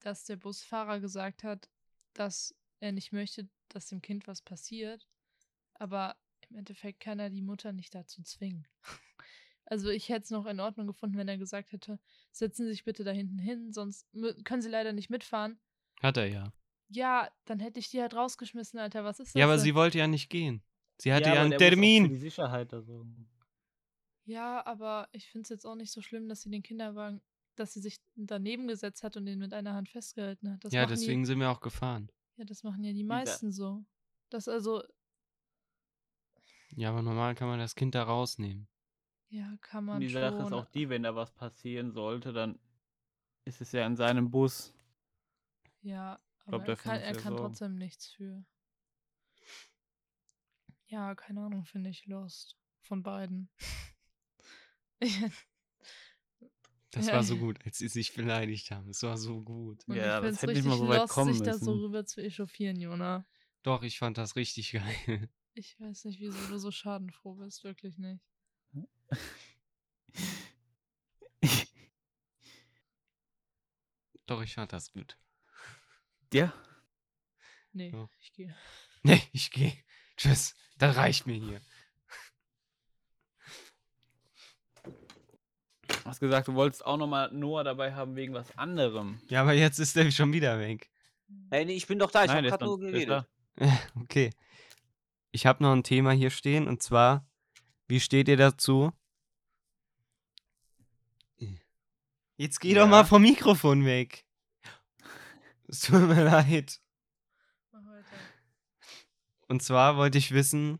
[0.00, 1.68] dass der Busfahrer gesagt hat,
[2.12, 5.08] dass er nicht möchte, dass dem Kind was passiert.
[5.74, 6.16] Aber
[6.48, 8.68] im Endeffekt kann er die Mutter nicht dazu zwingen.
[9.70, 11.98] Also ich hätte es noch in Ordnung gefunden, wenn er gesagt hätte,
[12.32, 14.06] setzen Sie sich bitte da hinten hin, sonst
[14.44, 15.60] können Sie leider nicht mitfahren.
[16.02, 16.52] Hat er ja.
[16.88, 19.04] Ja, dann hätte ich die halt rausgeschmissen, Alter.
[19.04, 19.38] Was ist das?
[19.38, 19.64] Ja, aber denn?
[19.64, 20.62] sie wollte ja nicht gehen.
[20.96, 22.08] Sie hatte ja, aber einen der muss auch Für Termin.
[22.08, 23.28] die Sicherheit da sorgen.
[24.24, 27.20] Ja, aber ich finde es jetzt auch nicht so schlimm, dass sie den Kinderwagen,
[27.56, 30.64] dass sie sich daneben gesetzt hat und den mit einer Hand festgehalten hat.
[30.64, 32.10] Das Ja, deswegen Die, sind wir auch gefahren.
[32.36, 33.84] ja, das machen ja die meisten so.
[34.30, 34.82] Das also,
[36.76, 38.66] Ja, aber normal kann man das Kind da rausnehmen.
[39.30, 40.20] Ja, kann Und man die schon.
[40.20, 42.58] Sache ist auch die, wenn da was passieren sollte, dann
[43.44, 44.74] ist es ja in seinem Bus.
[45.82, 48.44] Ja, aber glaub, er kann, er kann trotzdem nichts für.
[50.88, 52.56] Ja, keine Ahnung, finde ich lost.
[52.82, 53.48] Von beiden.
[55.00, 55.18] Ich-
[56.90, 58.88] Das Ja, war so gut, als sie sich beleidigt haben.
[58.90, 59.84] Es war so gut.
[59.88, 61.72] Und Ja, ich das hätte nicht richtig mal so weit lost, kommen sich da so
[61.80, 63.26] rüber zu echauffieren, Jona.
[63.62, 65.28] Doch, ich fand das richtig geil.
[65.52, 68.24] Ich weiß nicht, wieso du so schadenfroh bist, wirklich nicht.
[74.26, 75.16] Doch, ich fand das gut.
[76.32, 76.52] ja,
[77.72, 78.08] Nee, Ja.
[78.20, 78.54] ich gehe.
[79.02, 79.72] Nee, ich gehe.
[80.16, 80.54] Tschüss.
[80.78, 81.60] Das reicht mir hier.
[84.84, 89.20] du hast gesagt, du wolltest auch nochmal Noah dabei haben wegen was anderem.
[89.28, 90.90] Ja, aber jetzt ist der schon wieder weg.
[91.50, 93.26] Hey, nee, ich bin doch da, ich habe gerade nur geredet.
[94.00, 94.30] Okay.
[95.32, 97.26] Ich habe noch ein Thema hier stehen und zwar,
[97.88, 98.92] wie steht ihr dazu?
[102.36, 102.86] Jetzt geh doch Ja.
[102.86, 104.24] mal vom Mikrofon weg.
[105.70, 106.80] Es tut mir leid.
[109.48, 110.78] Und zwar wollte ich wissen,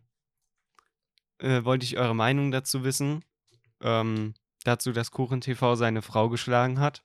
[1.39, 3.25] äh, wollte ich eure Meinung dazu wissen,
[3.81, 4.35] ähm,
[4.65, 7.03] dazu, dass Kuchen TV seine Frau geschlagen hat.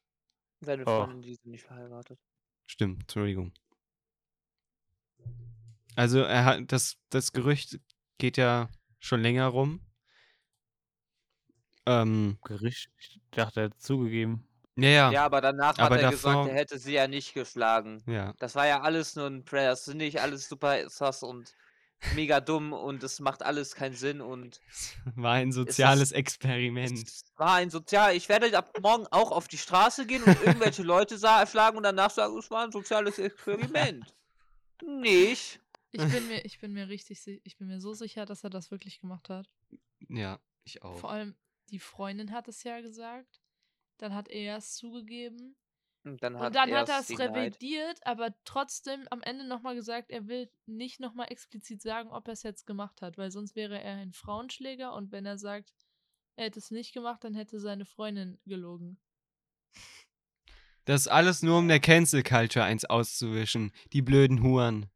[0.62, 1.06] Seine Oh.
[1.06, 2.20] Freundin, die sind nicht verheiratet.
[2.68, 3.54] Stimmt, Entschuldigung.
[5.95, 7.80] Also er hat das, das Gerücht
[8.18, 9.82] geht ja schon länger rum.
[11.86, 12.90] Ähm, Gericht.
[13.00, 14.48] Ich dachte, er hat zugegeben.
[14.78, 17.34] ja, ja, Ja, aber danach Aber hat er davor- gesagt, er hätte sie ja nicht
[17.34, 18.02] geschlagen.
[18.08, 18.34] ja.
[18.40, 19.70] Das war ja alles nur ein Prayer.
[19.72, 21.56] Das ist nicht alles super sass und
[22.16, 24.60] mega dumm und es macht alles keinen Sinn und
[25.16, 26.98] War ein ist- soziales Experiment.
[27.08, 28.16] es war ein sozial.
[28.16, 32.10] Ich werde ab morgen auch auf die Straße gehen und irgendwelche Leute schlagen und danach
[32.12, 34.06] sagen, es war ein soziales Experiment.
[34.86, 35.60] Nicht.
[35.92, 38.72] Ich bin mir, ich bin mir richtig, ich bin mir so sicher, dass er das
[38.72, 39.48] wirklich gemacht hat.
[40.10, 40.98] Ja, ich auch.
[40.98, 41.36] Vor allem
[41.74, 43.42] die Freundin hat es ja gesagt.
[43.98, 45.56] Dann hat er es zugegeben.
[46.06, 50.10] Und dann hat, Und dann hat er es revidiert, aber trotzdem am Ende nochmal gesagt,
[50.12, 53.82] er will nicht nochmal explizit sagen, ob er es jetzt gemacht hat, weil sonst wäre
[53.82, 55.74] er ein Frauenschläger und wenn er sagt,
[56.36, 59.00] er hätte es nicht gemacht, dann hätte seine Freundin gelogen.
[60.86, 63.72] Das ist alles nur, um der Cancel Culture eins auszuwischen.
[63.94, 64.90] Die blöden Huren.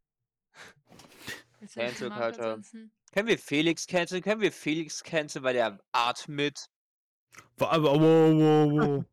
[1.61, 2.47] Jetzt hab ich Cancel Culture.
[2.53, 4.21] ansonsten- Können wir Felix canceln?
[4.21, 6.67] Können wir Felix canceln, weil der atmet?
[7.57, 9.05] Wow, wow, wow.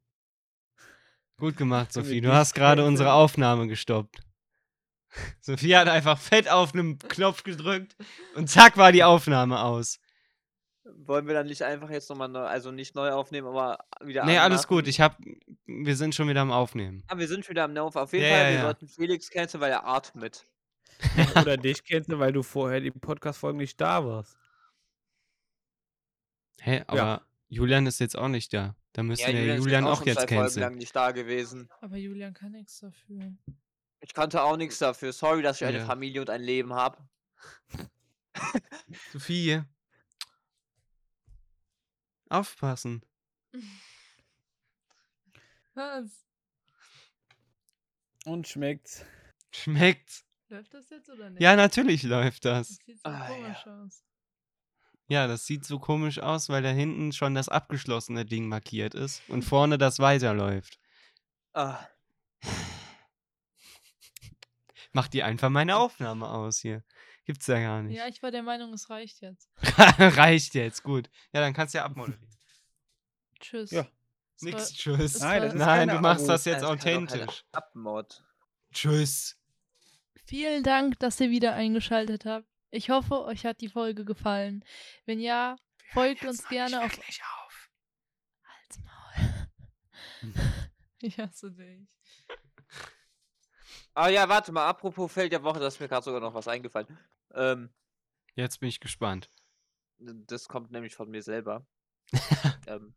[1.38, 2.20] Gut gemacht, Sophie.
[2.20, 4.20] Du hast gerade unsere Aufnahme gestoppt.
[5.40, 7.97] Sophie hat einfach fett auf einen Knopf gedrückt
[8.34, 9.99] und zack war die Aufnahme aus.
[10.84, 14.36] Wollen wir dann nicht einfach jetzt nochmal neu, also nicht neu aufnehmen, aber wieder Nee,
[14.38, 14.68] alles anmachen?
[14.76, 14.86] gut.
[14.88, 15.18] Ich hab.
[15.66, 17.03] Wir sind schon wieder am Aufnehmen.
[17.09, 17.97] Ah, wir sind wieder am Nerv.
[17.97, 18.62] Auf jeden Ja, Fall, ja, wir ja.
[18.62, 20.47] sollten Felix canceln, weil er atmet.
[21.41, 24.37] Oder dich kennst du, weil du vorher die Podcast-Folgen nicht da warst.
[26.61, 28.74] Hä, aber Julian ist jetzt auch nicht da.
[28.93, 30.62] Da müssen wir Julian Julian auch schon jetzt zwei Folgen canceln.
[30.62, 31.68] lang nicht da gewesen.
[31.80, 33.32] Aber Julian kann nichts dafür.
[34.01, 35.12] Ich konnte auch nichts dafür.
[35.12, 35.87] Sorry, dass ich eine Ja.
[35.87, 36.99] Familie und ein Leben habe.
[39.12, 39.62] Sophie.
[42.28, 43.03] Aufpassen.
[45.74, 46.24] Was?
[48.24, 49.05] Und schmeckt's.
[49.51, 50.24] Schmeckt's.
[50.49, 51.42] Läuft das jetzt oder nicht?
[51.42, 52.68] Ja, natürlich läuft das.
[52.68, 53.34] Das sieht so Ah, ja.
[53.34, 54.05] komisch aus.
[55.09, 59.22] Ja, das sieht so komisch aus, weil da hinten schon das abgeschlossene Ding markiert ist
[59.28, 60.78] und vorne das weiterläuft.
[61.53, 61.86] Ah,
[64.92, 66.84] Mach dir einfach meine Aufnahme aus hier.
[67.24, 67.97] Gibt's ja gar nicht.
[67.97, 69.51] Ja, ich war der Meinung, es reicht jetzt.
[69.99, 71.11] Reicht jetzt, gut.
[71.32, 72.28] Ja, dann kannst du ja abmoderieren.
[73.40, 73.70] Tschüss.
[73.72, 73.86] Ja.
[74.40, 75.18] Nix, tschüss.
[75.20, 77.45] Nein, war- das ist Nein, du machst das jetzt authentisch.
[77.53, 78.22] Abmod.
[78.72, 79.36] Tschüss.
[80.27, 82.47] Vielen Dank, dass ihr wieder eingeschaltet habt.
[82.70, 84.64] Ich hoffe, euch hat die Folge gefallen.
[85.07, 85.57] Wenn ja,
[85.93, 86.99] folgt uns gerne auf.
[86.99, 87.70] auf.
[88.45, 90.33] Halt's Maul.
[91.01, 91.87] Ich hasse dich.
[93.93, 96.49] Ah ja, warte mal, apropos Feld der Woche, da ist mir gerade sogar noch was
[96.49, 96.87] eingefallen.
[97.35, 97.68] Ähm,
[98.35, 99.31] Jetzt bin ich gespannt.
[99.99, 101.66] das kommt nämlich von mir selber.
[102.66, 102.95] ähm,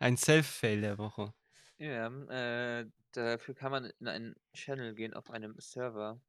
[0.00, 1.32] Ein Self-Fail der Woche.
[1.78, 6.20] ja, äh, dafür kann man in einen Channel gehen auf einem Server.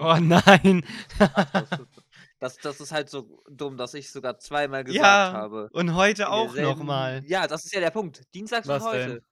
[0.00, 0.84] Oh nein.
[2.40, 5.68] Das, das ist halt so dumm, dass ich sogar zweimal gesagt ja, habe.
[5.72, 7.20] und heute auch nochmal.
[7.26, 8.32] Ja, das ist ja der Punkt.
[8.32, 9.10] Dienstags Was und denn?
[9.10, 9.24] heute.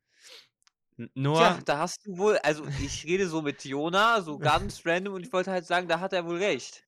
[1.14, 5.14] Nur, Tja, da hast du wohl, also ich rede so mit Jona, so ganz random
[5.14, 6.82] und ich wollte halt sagen, da hat er wohl recht.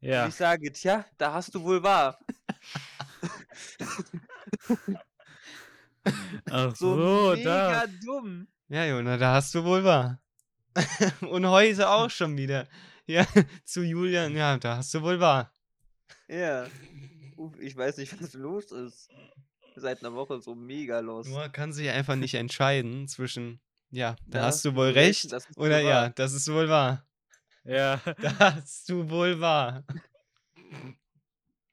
[0.00, 0.26] Und Ja.
[0.26, 2.18] ich sage, tja, da hast du wohl wahr.
[6.50, 7.92] Ach So so, mega da.
[8.04, 8.48] dumm.
[8.68, 10.18] ja, Jona, da hast du wohl wahr.
[11.20, 12.66] und heute auch schon wieder.
[13.08, 13.26] Ja,
[13.64, 15.50] zu Julian, ja, da hast du wohl wahr.
[16.28, 16.66] Ja.
[17.36, 19.08] Uff, ich weiß nicht, was los ist.
[19.76, 21.26] Seit einer Woche so mega los.
[21.26, 25.46] Nur kann sich einfach nicht entscheiden zwischen, ja, da Da hast du wohl recht, das
[25.48, 26.10] ist wohl oder ja, wahr.
[26.10, 27.06] das ist wohl wahr.
[27.64, 28.00] Ja.
[28.20, 29.84] Da hast du wohl wahr.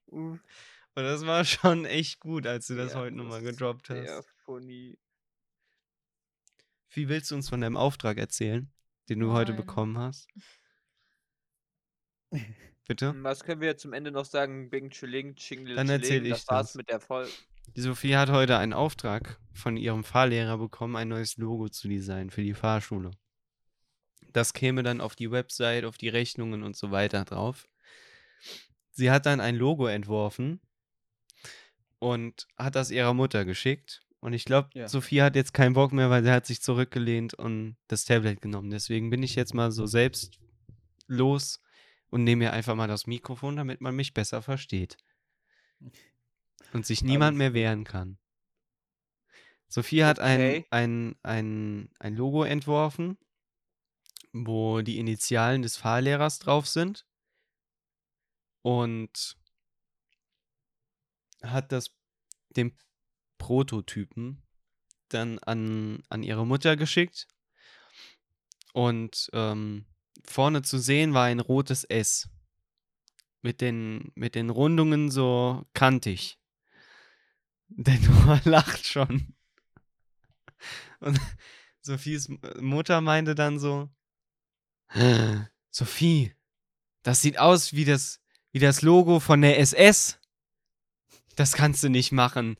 [0.07, 0.39] Uff,
[0.95, 4.25] Und das war schon echt gut, als du das ja, heute nochmal gedroppt hast.
[4.45, 4.97] funny.
[6.91, 8.71] Wie willst du uns von deinem Auftrag erzählen,
[9.09, 9.61] den du heute Nein.
[9.65, 10.27] bekommen hast?
[12.87, 13.15] Bitte?
[13.23, 14.69] Was können wir zum Ende noch sagen?
[14.69, 16.25] Bing Chilling, Chingling, Dann erzähl Chilling.
[16.33, 16.75] ich Das war's das.
[16.75, 17.31] mit der Folge.
[17.75, 22.29] Die Sophie hat heute einen Auftrag von ihrem Fahrlehrer bekommen, ein neues Logo zu designen
[22.29, 23.11] für die Fahrschule.
[24.33, 27.67] Das käme dann auf die Website, auf die Rechnungen und so weiter drauf.
[28.91, 30.61] Sie hat dann ein Logo entworfen
[31.99, 34.01] und hat das ihrer Mutter geschickt.
[34.19, 34.87] Und ich glaube, Ja.
[34.87, 38.69] Sophie hat jetzt keinen Bock mehr, weil sie hat sich zurückgelehnt und das Tablet genommen.
[38.69, 40.39] Deswegen bin ich jetzt mal so selbst
[41.07, 41.61] los
[42.09, 44.97] und nehme mir einfach mal das Mikrofon, damit man mich besser versteht.
[46.73, 48.17] Und sich niemand mehr wehren kann.
[49.67, 50.65] Sophie hat ein, Okay.
[50.69, 53.17] ein, ein, ein Logo entworfen,
[54.31, 57.05] wo die Initialen des Fahrlehrers drauf sind.
[58.61, 59.37] Und
[61.41, 61.95] hat das
[62.49, 62.77] den
[63.37, 64.41] Prototypen
[65.09, 67.27] dann an, an ihre Mutter geschickt.
[68.73, 69.85] Und ähm,
[70.31, 72.29] vorne zu sehen war ein rotes S.
[73.41, 76.39] Mit den, mit den Rundungen so kantig.
[77.67, 79.35] Der Noah lacht schon.
[80.99, 81.19] Und
[81.81, 83.89] Sophies Mutter meinte dann so:
[85.69, 86.33] Sophie,
[87.03, 88.21] das sieht aus wie das,
[88.51, 90.19] wie das Logo von der SS.
[91.35, 92.57] Das kannst du nicht machen.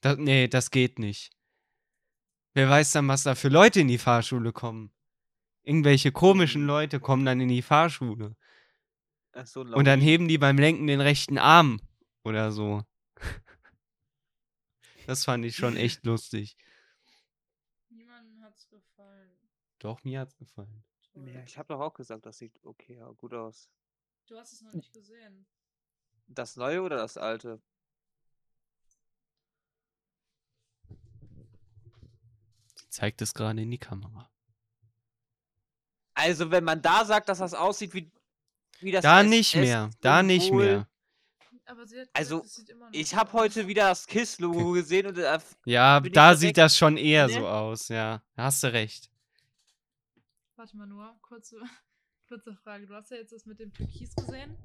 [0.00, 1.32] Das, nee, das geht nicht.
[2.54, 4.92] Wer weiß dann, was da für Leute in die Fahrschule kommen.
[5.62, 8.36] Irgendwelche komischen Leute kommen dann in die Fahrschule.
[9.44, 11.80] So, Und dann heben die beim Lenken den rechten Arm
[12.24, 12.82] oder so.
[15.06, 16.56] Das fand ich schon echt lustig.
[17.88, 19.36] Niemandem hat's gefallen.
[19.78, 20.84] Doch, mir hat's gefallen.
[21.14, 23.68] Ja, ich habe doch auch gesagt, das sieht okay ja, gut aus.
[24.26, 25.46] Du hast es noch nicht gesehen.
[26.26, 27.60] Das neue oder das alte?
[32.74, 34.31] Sie zeigt es gerade in die Kamera.
[36.22, 38.10] Also, wenn man da sagt, dass das aussieht wie,
[38.80, 40.88] wie das Da nicht mehr, da nicht mehr.
[41.64, 44.72] Aber sie hat Also, gesagt, es sieht immer noch Ich habe heute wieder das KISS-Logo
[44.72, 47.32] gesehen und äh, Ja, da sieht das schon eher Ne?
[47.34, 48.22] so aus, ja.
[48.34, 49.10] Da hast du recht.
[50.56, 51.56] Warte mal nur, kurze,
[52.28, 52.86] kurze Frage.
[52.86, 54.56] Du hast ja jetzt das mit dem Türkis gesehen.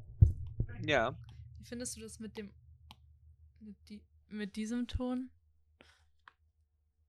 [0.84, 1.16] ja.
[1.60, 2.52] Wie findest du das mit dem.
[3.60, 5.30] mit, die, mit diesem Ton?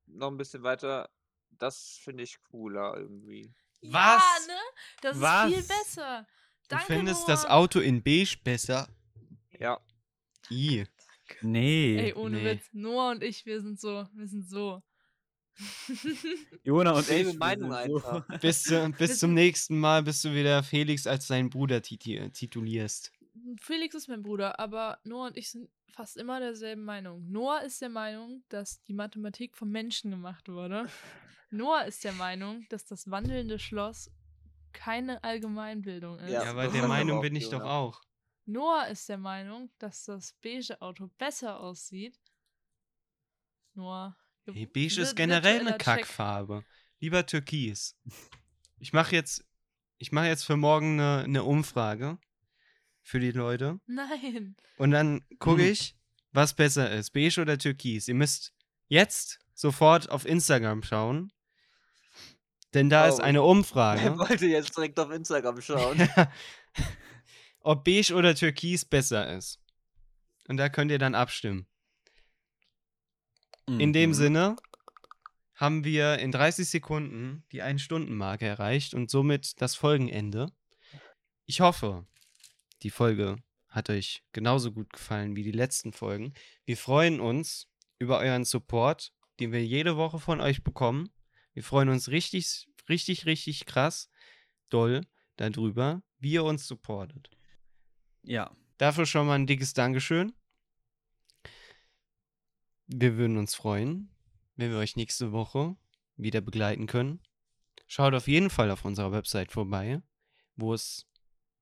[0.07, 1.11] noch ein bisschen weiter.
[1.51, 3.53] Das finde ich cooler irgendwie.
[3.81, 4.47] Ja, Was?
[4.47, 4.55] ne?
[5.03, 5.53] Das ist Was?
[5.53, 6.27] viel besser.
[6.69, 7.55] Du Danke, findest das Noah.
[7.55, 8.89] Auto in beige besser?
[9.59, 9.81] Ja.
[10.51, 10.85] I.
[11.43, 11.97] Nee.
[11.99, 12.45] Ey, ohne Nee.
[12.45, 12.69] Witz.
[12.73, 14.07] Noah und ich, wir sind so.
[14.15, 14.83] Wir sind so.
[16.65, 17.37] Jona und ich.
[17.39, 18.29] Meinung sind so- einfach.
[18.41, 23.13] Bis, zu, bis zum nächsten Mal, bis du wieder Felix als deinen Bruder titi titulierst.
[23.61, 27.29] Felix ist mein Bruder, aber Noah und ich sind fast immer derselben Meinung.
[27.31, 30.87] Noah ist der Meinung, dass die Mathematik vom Menschen gemacht wurde.
[31.51, 34.11] Noah ist der Meinung, dass das wandelnde Schloss
[34.73, 36.31] keine Allgemeinbildung ist.
[36.31, 38.03] Ja, Ja, aber der Meinung bin ich doch auch.
[38.45, 42.19] Noah ist der Meinung, dass das beige Auto besser aussieht.
[43.75, 44.17] Noah.
[44.47, 45.77] Hey, beige ist generell eine.
[45.79, 46.65] Kackfarbe.
[47.01, 47.97] Lieber Türkis.
[48.79, 49.45] Ich mache jetzt,
[49.99, 52.19] ich mache jetzt für morgen eine, eine Umfrage
[53.03, 53.81] für die Leute.
[53.87, 54.57] Nein.
[54.79, 55.69] Und dann gucke Mhm.
[55.73, 55.97] ich,
[56.33, 58.09] was besser ist, beige oder türkis.
[58.09, 58.55] Ihr müsst
[58.89, 61.33] jetzt sofort auf Instagram schauen.
[62.75, 66.09] Denn da ist Oh, eine Er Umfrage, wollte jetzt direkt auf Instagram schauen.
[67.61, 69.61] ob beige oder türkis besser ist.
[70.49, 71.67] Und da könnt ihr dann abstimmen.
[73.67, 74.15] In dem Mhm.
[74.15, 74.57] Sinne
[75.55, 80.51] haben wir in 30 Sekunden die 1-Stunden-Marke erreicht und somit das Folgenende.
[81.45, 82.07] Ich hoffe,
[82.83, 83.37] die Folge
[83.69, 86.33] hat euch genauso gut gefallen wie die letzten Folgen.
[86.65, 91.11] Wir freuen uns über euren Support, den wir jede Woche von euch bekommen.
[91.59, 94.13] Wir freuen uns richtig, richtig, richtig krass
[94.69, 95.01] doll,
[95.35, 97.31] darüber, wie ihr uns supportet.
[98.23, 98.57] Ja.
[98.77, 100.33] Dafür schon mal ein dickes Dankeschön.
[102.87, 104.15] Wir würden uns freuen,
[104.55, 105.77] wenn wir euch nächste Woche
[106.15, 107.25] wieder begleiten können.
[107.89, 110.01] Schaut auf jeden Fall auf unserer Website vorbei,
[110.55, 111.09] wo es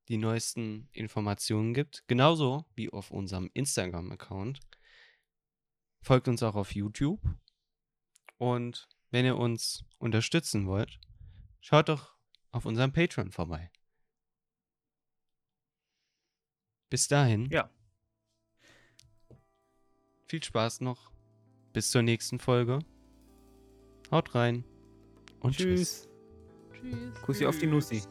[0.08, 2.06] die neuesten Informationen gibt.
[2.06, 4.60] Genauso wie auf unserem Instagram-Account.
[6.02, 7.22] Folgt uns auch auf YouTube.
[8.36, 11.00] Und wenn ihr uns unterstützen wollt,
[11.60, 12.16] schaut doch
[12.50, 13.70] auf unserem Patreon vorbei.
[16.88, 17.50] Bis dahin.
[17.50, 17.70] Ja.
[20.26, 21.10] Viel Spaß noch.
[21.72, 22.78] Bis zur nächsten Folge.
[24.10, 24.64] Haut rein.
[25.40, 26.08] Und tschüss.
[26.72, 26.90] Tschüss.
[26.90, 27.22] Tschüss.
[27.22, 28.02] Kussi auf die Nussi.